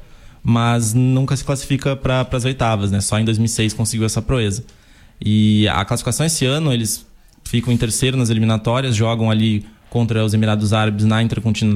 [0.49, 3.01] Mas nunca se classifica para as oitavas, né?
[3.01, 4.65] Só em 2006 conseguiu essa proeza.
[5.21, 7.05] E a classificação esse ano, eles
[7.43, 11.17] ficam em terceiro nas eliminatórias, jogam ali contra os Emirados Árabes na,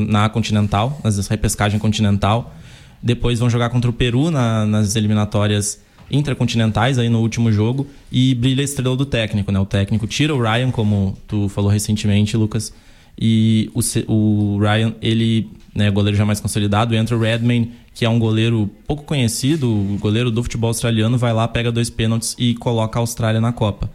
[0.07, 2.55] na Continental, nas repescagem continental.
[3.03, 8.37] Depois vão jogar contra o Peru na, nas eliminatórias intercontinentais aí no último jogo e
[8.37, 9.59] brilha a estrela do técnico, né?
[9.59, 12.73] O técnico tira o Ryan, como tu falou recentemente, Lucas,
[13.19, 13.81] e o,
[14.13, 18.69] o Ryan, ele, né, goleiro já mais consolidado, entra o Redmayne, que é um goleiro
[18.87, 23.01] pouco conhecido, o goleiro do futebol australiano, vai lá, pega dois pênaltis e coloca a
[23.01, 23.91] Austrália na Copa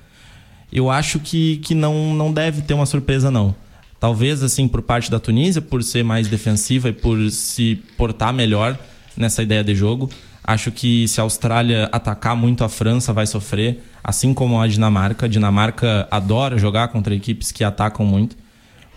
[0.76, 3.56] eu acho que, que não, não deve ter uma surpresa, não.
[3.98, 8.78] Talvez, assim, por parte da Tunísia, por ser mais defensiva e por se portar melhor
[9.16, 10.10] nessa ideia de jogo.
[10.44, 15.26] Acho que se a Austrália atacar muito a França, vai sofrer, assim como a Dinamarca.
[15.26, 18.36] A Dinamarca adora jogar contra equipes que atacam muito.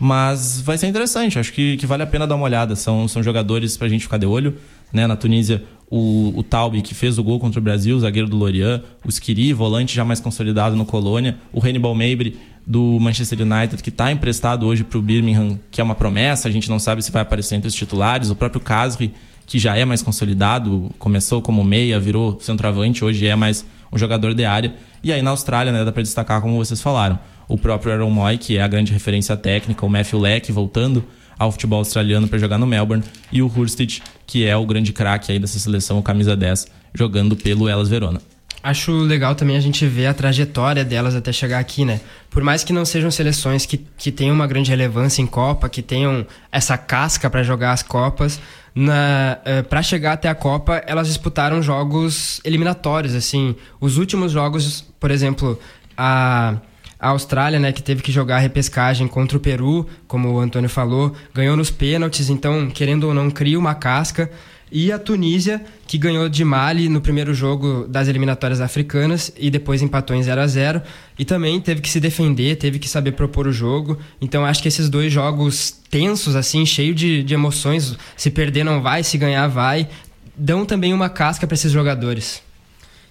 [0.00, 2.74] Mas vai ser interessante, acho que, que vale a pena dar uma olhada.
[2.74, 4.56] São, são jogadores pra gente ficar de olho.
[4.92, 5.06] Né?
[5.06, 8.36] Na Tunísia, o, o Taube, que fez o gol contra o Brasil, o zagueiro do
[8.36, 12.36] Lorient, o Skiri, volante já mais consolidado no Colônia, o Hannibal Mabry
[12.66, 16.50] do Manchester United, que está emprestado hoje para o Birmingham, que é uma promessa, a
[16.50, 19.14] gente não sabe se vai aparecer entre os titulares, o próprio Casri,
[19.46, 24.34] que já é mais consolidado, começou como meia, virou centroavante, hoje é mais um jogador
[24.34, 24.74] de área.
[25.02, 27.18] E aí na Austrália, né, dá para destacar, como vocês falaram,
[27.48, 31.02] o próprio Aaron Moy, que é a grande referência técnica, o Matthew Leck voltando
[31.38, 35.32] ao futebol australiano para jogar no Melbourne, e o Hurstich, que é o grande craque
[35.32, 38.20] aí dessa seleção, o camisa 10, jogando pelo Elas Verona.
[38.60, 42.00] Acho legal também a gente ver a trajetória delas até chegar aqui, né?
[42.28, 45.80] Por mais que não sejam seleções que, que tenham uma grande relevância em Copa, que
[45.80, 48.40] tenham essa casca para jogar as Copas,
[48.74, 53.54] na uh, para chegar até a Copa, elas disputaram jogos eliminatórios, assim.
[53.80, 55.58] Os últimos jogos, por exemplo,
[55.96, 56.56] a
[57.00, 60.68] a Austrália, né, que teve que jogar a repescagem contra o Peru, como o Antônio
[60.68, 64.30] falou, ganhou nos pênaltis, então, querendo ou não, cria uma casca.
[64.70, 69.80] E a Tunísia, que ganhou de Mali no primeiro jogo das eliminatórias africanas e depois
[69.80, 70.82] empatou em 0 a 0
[71.18, 73.98] E também teve que se defender, teve que saber propor o jogo.
[74.20, 78.82] Então acho que esses dois jogos tensos, assim, cheio de, de emoções, se perder não
[78.82, 79.88] vai, se ganhar vai,
[80.36, 82.42] dão também uma casca para esses jogadores.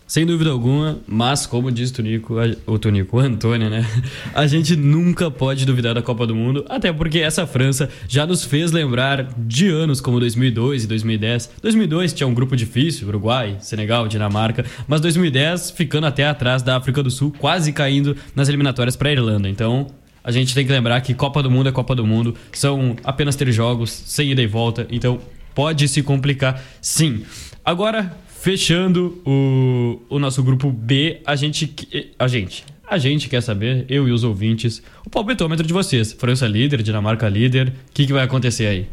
[0.08, 2.36] Sem dúvida alguma, mas como diz o Tonico,
[2.66, 3.86] o Tonico, o Antônio, né?
[4.34, 8.46] A gente nunca pode duvidar da Copa do Mundo, até porque essa França já nos
[8.46, 11.52] fez lembrar de anos como 2002 e 2010.
[11.62, 17.04] 2002 tinha um grupo difícil, Uruguai, Senegal, Dinamarca, mas 2010 ficando até atrás da África
[17.04, 19.50] do Sul, quase caindo nas eliminatórias para a Irlanda.
[19.50, 19.88] Então,
[20.24, 23.36] a gente tem que lembrar que Copa do Mundo é Copa do Mundo, são apenas
[23.36, 25.20] três jogos, sem ida e volta, então
[25.54, 27.26] pode se complicar sim.
[27.66, 31.76] Agora, Fechando o, o nosso grupo B, a gente,
[32.20, 36.14] a gente, a gente quer saber, eu e os ouvintes, o palpitômetro de vocês.
[36.14, 38.88] França líder, Dinamarca líder, o que, que vai acontecer aí?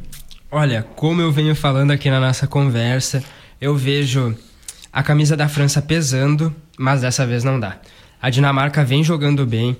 [0.50, 3.22] Olha, como eu venho falando aqui na nossa conversa,
[3.60, 4.34] eu vejo
[4.92, 7.78] a camisa da França pesando, mas dessa vez não dá.
[8.22, 9.76] A Dinamarca vem jogando bem,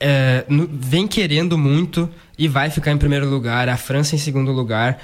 [0.00, 3.68] é, vem querendo muito e vai ficar em primeiro lugar.
[3.68, 4.98] A França em segundo lugar.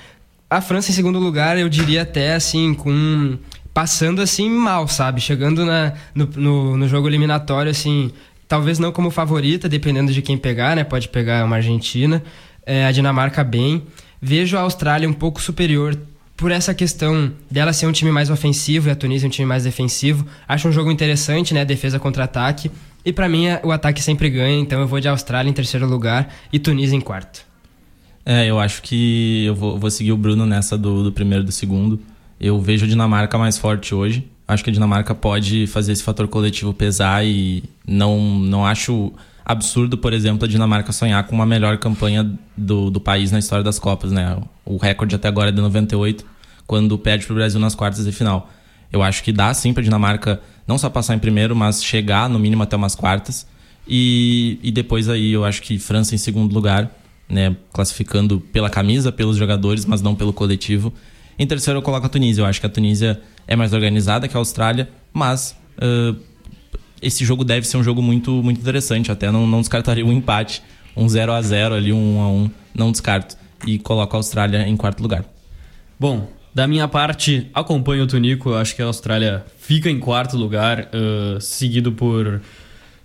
[0.48, 3.38] A França em segundo lugar, eu diria até assim, com
[3.72, 5.20] passando assim mal, sabe?
[5.20, 8.10] Chegando na, no, no, no jogo eliminatório, assim,
[8.48, 10.84] talvez não como favorita, dependendo de quem pegar, né?
[10.84, 12.22] Pode pegar uma Argentina,
[12.66, 13.82] é, a Dinamarca bem.
[14.20, 15.96] Vejo a Austrália um pouco superior
[16.36, 19.64] por essa questão dela ser um time mais ofensivo e a Tunísia um time mais
[19.64, 20.26] defensivo.
[20.48, 21.64] Acho um jogo interessante, né?
[21.64, 22.70] Defesa contra ataque.
[23.04, 26.34] E para mim o ataque sempre ganha, então eu vou de Austrália em terceiro lugar
[26.52, 27.44] e Tunísia em quarto.
[28.24, 31.46] É, eu acho que eu vou, vou seguir o Bruno nessa do, do primeiro e
[31.46, 32.00] do segundo.
[32.40, 34.26] Eu vejo a Dinamarca mais forte hoje.
[34.48, 39.12] Acho que a Dinamarca pode fazer esse fator coletivo pesar e não, não acho
[39.44, 43.62] absurdo, por exemplo, a Dinamarca sonhar com uma melhor campanha do, do país na história
[43.62, 44.38] das Copas, né?
[44.64, 46.24] O recorde até agora é de 98,
[46.66, 48.50] quando perde para o Brasil nas quartas de final.
[48.92, 52.28] Eu acho que dá sim para a Dinamarca não só passar em primeiro, mas chegar
[52.28, 53.46] no mínimo até umas quartas.
[53.86, 56.90] E, e depois aí eu acho que França em segundo lugar,
[57.28, 57.54] né?
[57.72, 60.92] Classificando pela camisa, pelos jogadores, mas não pelo coletivo.
[61.40, 62.42] Em terceiro eu coloco a Tunísia.
[62.42, 63.18] Eu acho que a Tunísia
[63.48, 66.14] é mais organizada que a Austrália, mas uh,
[67.00, 69.10] esse jogo deve ser um jogo muito, muito interessante.
[69.10, 70.62] Até não, não descartaria um empate.
[70.94, 73.38] Um 0 a 0 ali, um 1 a 1 Não descarto.
[73.66, 75.24] E coloco a Austrália em quarto lugar.
[75.98, 78.52] Bom, da minha parte, acompanho o Tunico.
[78.52, 82.42] Acho que a Austrália fica em quarto lugar, uh, seguido por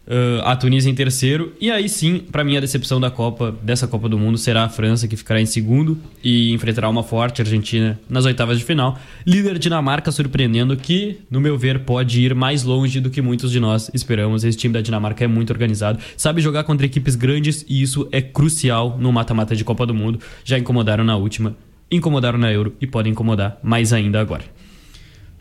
[0.08, 1.54] Uh, a Tunísia em terceiro.
[1.60, 4.70] E aí sim, para mim, a decepção da Copa, dessa Copa do Mundo, será a
[4.70, 9.00] França, que ficará em segundo e enfrentará uma forte Argentina nas oitavas de final.
[9.26, 13.60] Líder Dinamarca surpreendendo, que, no meu ver, pode ir mais longe do que muitos de
[13.60, 14.44] nós esperamos.
[14.44, 18.22] Esse time da Dinamarca é muito organizado, sabe jogar contra equipes grandes e isso é
[18.22, 20.20] crucial no mata-mata de Copa do Mundo.
[20.44, 21.58] Já incomodaram na última,
[21.90, 24.44] incomodaram na Euro e podem incomodar mais ainda agora.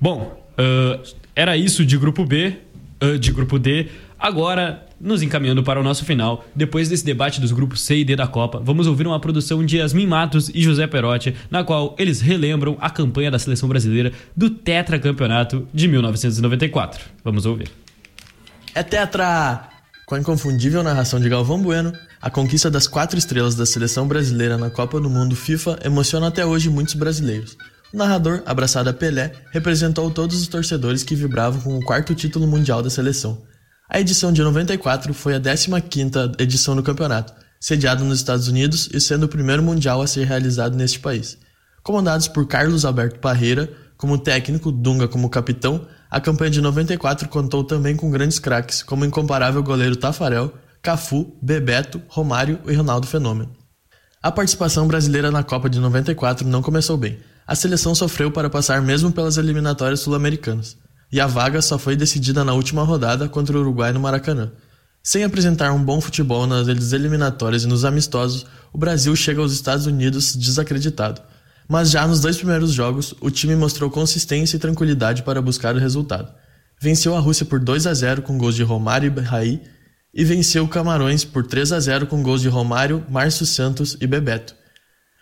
[0.01, 1.03] Bom, uh,
[1.37, 2.55] era isso de grupo B,
[3.03, 3.89] uh, de grupo D.
[4.25, 8.17] Agora, nos encaminhando para o nosso final, depois desse debate dos grupos C e D
[8.17, 12.23] da Copa, vamos ouvir uma produção de Yasmin Matos e José Perotti, na qual eles
[12.23, 17.05] relembram a campanha da seleção brasileira do tetracampeonato de 1994.
[17.23, 17.71] Vamos ouvir.
[18.75, 19.69] É tetra!
[20.07, 24.57] Com a inconfundível narração de Galvão Bueno, a conquista das quatro estrelas da seleção brasileira
[24.57, 27.59] na Copa do Mundo FIFA emociona até hoje muitos brasileiros.
[27.93, 32.47] O narrador, abraçado a Pelé, representou todos os torcedores que vibravam com o quarto título
[32.47, 33.53] mundial da seleção.
[33.95, 39.01] A edição de 94 foi a 15ª edição do campeonato, sediado nos Estados Unidos e
[39.01, 41.39] sendo o primeiro mundial a ser realizado neste país.
[41.81, 47.63] Comandados por Carlos Alberto Parreira como técnico, Dunga como capitão, a campanha de 94 contou
[47.63, 53.53] também com grandes craques, como o incomparável goleiro Tafarel, Cafu, Bebeto, Romário e Ronaldo Fenômeno.
[54.21, 57.21] A participação brasileira na Copa de 94 não começou bem.
[57.47, 60.83] A seleção sofreu para passar mesmo pelas eliminatórias sul-americanas
[61.15, 64.51] e a vaga só foi decidida na última rodada contra o Uruguai no Maracanã.
[65.01, 69.87] Sem apresentar um bom futebol nas eliminatórias e nos amistosos, o Brasil chega aos Estados
[69.87, 71.23] Unidos desacreditado.
[71.69, 75.79] Mas já nos dois primeiros jogos, o time mostrou consistência e tranquilidade para buscar o
[75.79, 76.35] resultado.
[76.81, 79.63] Venceu a Rússia por 2 a 0 com gols de Romário e Raí
[80.13, 84.07] e venceu o Camarões por 3 a 0 com gols de Romário, Márcio Santos e
[84.09, 84.57] Bebeto.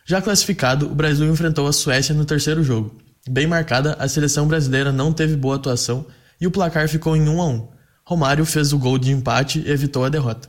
[0.07, 2.97] Já classificado, o Brasil enfrentou a Suécia no terceiro jogo.
[3.28, 6.04] Bem marcada, a seleção brasileira não teve boa atuação
[6.40, 7.68] e o placar ficou em 1 a 1.
[8.04, 10.48] Romário fez o gol de empate e evitou a derrota.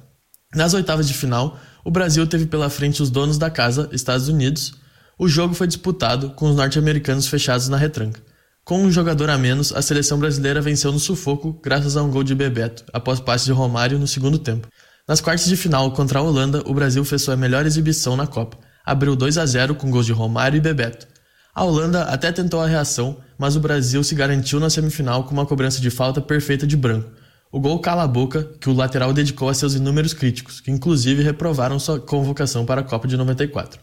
[0.55, 4.73] Nas oitavas de final, o Brasil teve pela frente os donos da casa, Estados Unidos.
[5.19, 8.21] O jogo foi disputado com os norte-americanos fechados na retranca.
[8.65, 12.23] Com um jogador a menos, a seleção brasileira venceu no sufoco graças a um gol
[12.23, 14.67] de Bebeto, após passe de Romário no segundo tempo.
[15.07, 18.57] Nas quartas de final contra a Holanda, o Brasil fez sua melhor exibição na Copa.
[18.85, 21.12] Abriu 2 a 0 com gols de Romário e Bebeto.
[21.55, 25.45] A Holanda até tentou a reação, mas o Brasil se garantiu na semifinal com uma
[25.45, 27.11] cobrança de falta perfeita de branco.
[27.51, 31.21] O gol cala a boca que o lateral dedicou a seus inúmeros críticos, que inclusive
[31.21, 33.79] reprovaram sua convocação para a Copa de 94.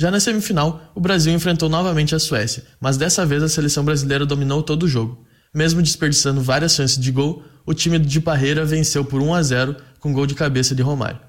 [0.00, 4.24] Já na semifinal, o Brasil enfrentou novamente a Suécia, mas dessa vez a seleção brasileira
[4.24, 5.22] dominou todo o jogo.
[5.54, 9.76] Mesmo desperdiçando várias chances de gol, o time de Parreira venceu por 1 a 0
[10.00, 11.20] com gol de cabeça de Romário.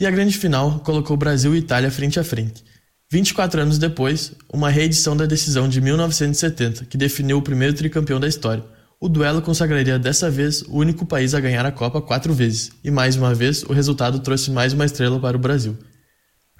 [0.00, 2.64] E a grande final colocou Brasil e Itália frente a frente.
[3.10, 8.28] 24 anos depois, uma reedição da decisão de 1970, que definiu o primeiro tricampeão da
[8.28, 8.62] história.
[9.00, 12.90] O duelo consagraria dessa vez o único país a ganhar a Copa quatro vezes, e
[12.90, 15.74] mais uma vez o resultado trouxe mais uma estrela para o Brasil.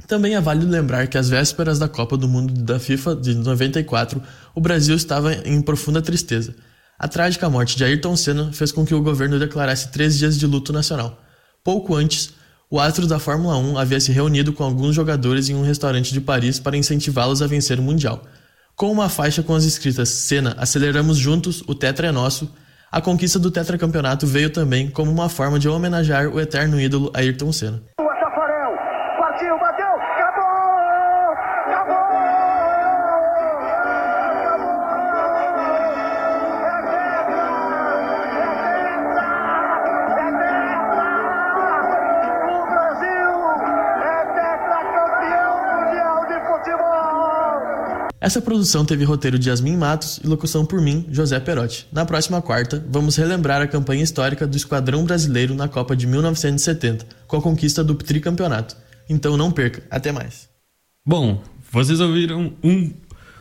[0.06, 4.22] Também é válido lembrar que às vésperas da Copa do Mundo da FIFA de 94,
[4.54, 6.54] o Brasil estava em profunda tristeza.
[6.98, 10.46] A trágica morte de Ayrton Senna fez com que o governo declarasse três dias de
[10.46, 11.22] luto nacional.
[11.62, 12.32] Pouco antes,
[12.70, 16.20] o astro da Fórmula 1 havia se reunido com alguns jogadores em um restaurante de
[16.20, 18.22] Paris para incentivá-los a vencer o Mundial.
[18.76, 22.52] Com uma faixa com as escritas Senna, aceleramos juntos, o Tetra é nosso,
[22.92, 27.52] a conquista do tetracampeonato veio também como uma forma de homenagear o eterno ídolo Ayrton
[27.52, 27.82] Senna.
[48.20, 51.86] Essa produção teve roteiro de Yasmin Matos e locução por mim, José Perotti.
[51.92, 57.06] Na próxima quarta, vamos relembrar a campanha histórica do Esquadrão Brasileiro na Copa de 1970,
[57.28, 58.76] com a conquista do tricampeonato.
[59.08, 59.84] Então não perca.
[59.88, 60.48] Até mais.
[61.06, 62.90] Bom, vocês ouviram um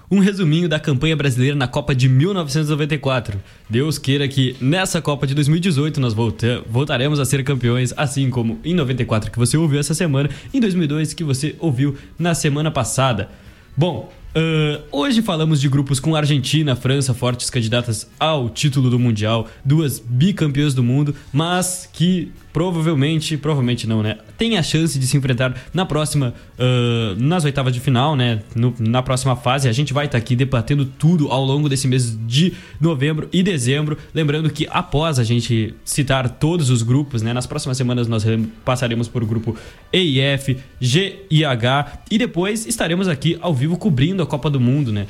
[0.09, 3.41] um resuminho da campanha brasileira na Copa de 1994.
[3.69, 8.57] Deus queira que nessa Copa de 2018 nós volta voltaremos a ser campeões, assim como
[8.63, 13.29] em 94 que você ouviu essa semana, em 2002 que você ouviu na semana passada.
[13.75, 19.47] Bom, Uh, hoje falamos de grupos com Argentina, França, fortes candidatas ao título do Mundial,
[19.65, 24.17] duas bicampeãs do mundo, mas que provavelmente, provavelmente não, né?
[24.35, 28.41] Tem a chance de se enfrentar na próxima, uh, nas oitavas de final, né?
[28.55, 29.69] No, na próxima fase.
[29.69, 33.43] A gente vai estar tá aqui debatendo tudo ao longo desse mês de novembro e
[33.43, 33.95] dezembro.
[34.11, 37.31] Lembrando que após a gente citar todos os grupos, né?
[37.31, 38.25] Nas próximas semanas nós
[38.65, 39.55] passaremos por grupo
[39.93, 44.49] E e F, G e H e depois estaremos aqui ao vivo cobrindo a Copa
[44.49, 45.05] do Mundo, né?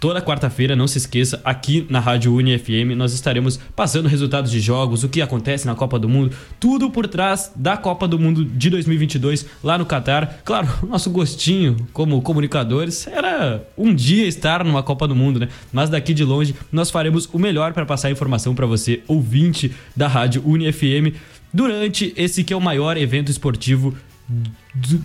[0.00, 4.60] Toda quarta-feira, não se esqueça, aqui na Rádio Uni FM, nós estaremos passando resultados de
[4.60, 6.30] jogos, o que acontece na Copa do Mundo,
[6.60, 10.40] tudo por trás da Copa do Mundo de 2022 lá no Catar.
[10.44, 15.48] Claro, nosso gostinho como comunicadores era um dia estar numa Copa do Mundo, né?
[15.72, 20.06] Mas daqui de longe nós faremos o melhor para passar informação para você, ouvinte da
[20.06, 21.16] Rádio Uni FM,
[21.52, 23.92] durante esse que é o maior evento esportivo
[24.28, 25.02] do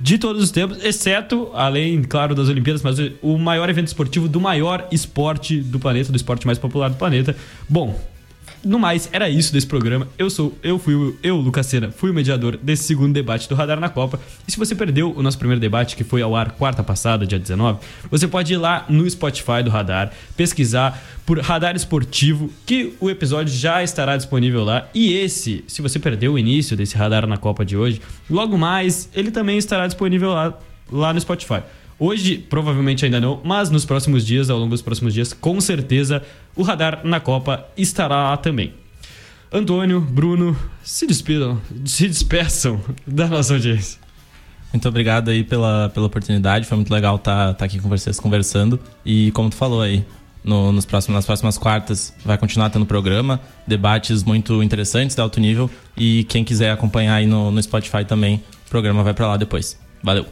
[0.00, 4.40] de todos os tempos, exceto, além, claro, das Olimpíadas, mas o maior evento esportivo do
[4.40, 7.36] maior esporte do planeta, do esporte mais popular do planeta.
[7.68, 7.98] Bom,
[8.64, 10.08] no mais, era isso desse programa.
[10.16, 13.78] Eu sou, eu fui, eu, Lucas Sena, fui o mediador desse segundo debate do Radar
[13.78, 14.18] na Copa.
[14.46, 17.38] E se você perdeu o nosso primeiro debate, que foi ao ar quarta passada, dia
[17.38, 23.08] 19, você pode ir lá no Spotify do Radar, pesquisar por Radar Esportivo, que o
[23.10, 24.88] episódio já estará disponível lá.
[24.94, 29.08] E esse, se você perdeu o início desse Radar na Copa de hoje, logo mais
[29.14, 30.58] ele também estará disponível lá,
[30.90, 31.62] lá no Spotify.
[31.98, 36.22] Hoje, provavelmente ainda não, mas nos próximos dias, ao longo dos próximos dias, com certeza,
[36.56, 38.74] o radar na Copa estará lá também.
[39.52, 44.00] Antônio, Bruno, se despedam, se despeçam da nossa audiência.
[44.72, 48.18] Muito obrigado aí pela, pela oportunidade, foi muito legal estar tá, tá aqui com vocês
[48.18, 48.80] conversando.
[49.06, 50.04] E como tu falou aí,
[50.42, 55.38] no, nos próximos, nas próximas quartas vai continuar tendo programa, debates muito interessantes de alto
[55.38, 55.70] nível.
[55.96, 59.78] E quem quiser acompanhar aí no, no Spotify também, o programa vai para lá depois.
[60.02, 60.26] Valeu!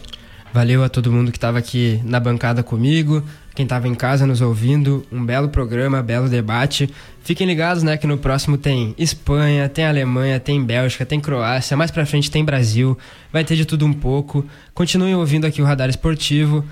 [0.53, 3.25] Valeu a todo mundo que estava aqui na bancada comigo,
[3.55, 5.05] quem estava em casa nos ouvindo.
[5.11, 6.91] Um belo programa, belo debate.
[7.23, 11.91] Fiquem ligados, né, que no próximo tem Espanha, tem Alemanha, tem Bélgica, tem Croácia, mais
[11.91, 12.99] pra frente tem Brasil.
[13.33, 14.45] Vai ter de tudo um pouco.
[14.75, 16.63] Continuem ouvindo aqui o Radar Esportivo.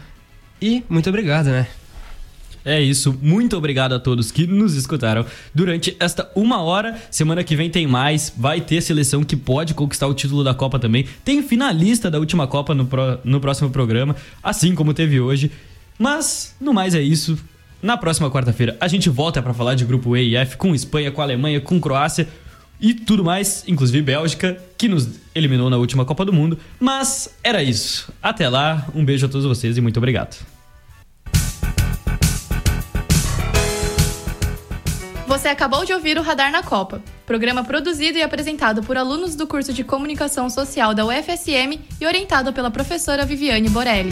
[0.61, 1.66] E muito obrigado, né?
[2.65, 3.17] É isso.
[3.23, 7.01] Muito obrigado a todos que nos escutaram durante esta uma hora.
[7.11, 8.33] Semana que vem tem mais.
[8.37, 11.07] Vai ter seleção que pode conquistar o título da Copa também.
[11.25, 15.51] Tem finalista da última Copa no, pro, no próximo programa, assim como teve hoje.
[15.99, 17.39] Mas, no mais é isso.
[17.83, 21.11] Na próxima quarta-feira a gente volta para falar de grupo E e F com Espanha,
[21.11, 22.29] com Alemanha, com Croácia
[22.79, 26.59] e tudo mais, inclusive Bélgica, que nos eliminou na última Copa do Mundo.
[26.79, 28.13] Mas era isso.
[28.23, 30.37] Até lá, um beijo a todos vocês e muito obrigado.
[35.31, 39.47] Você acabou de ouvir o Radar na Copa, programa produzido e apresentado por alunos do
[39.47, 44.11] curso de Comunicação Social da UFSM e orientado pela professora Viviane Borelli.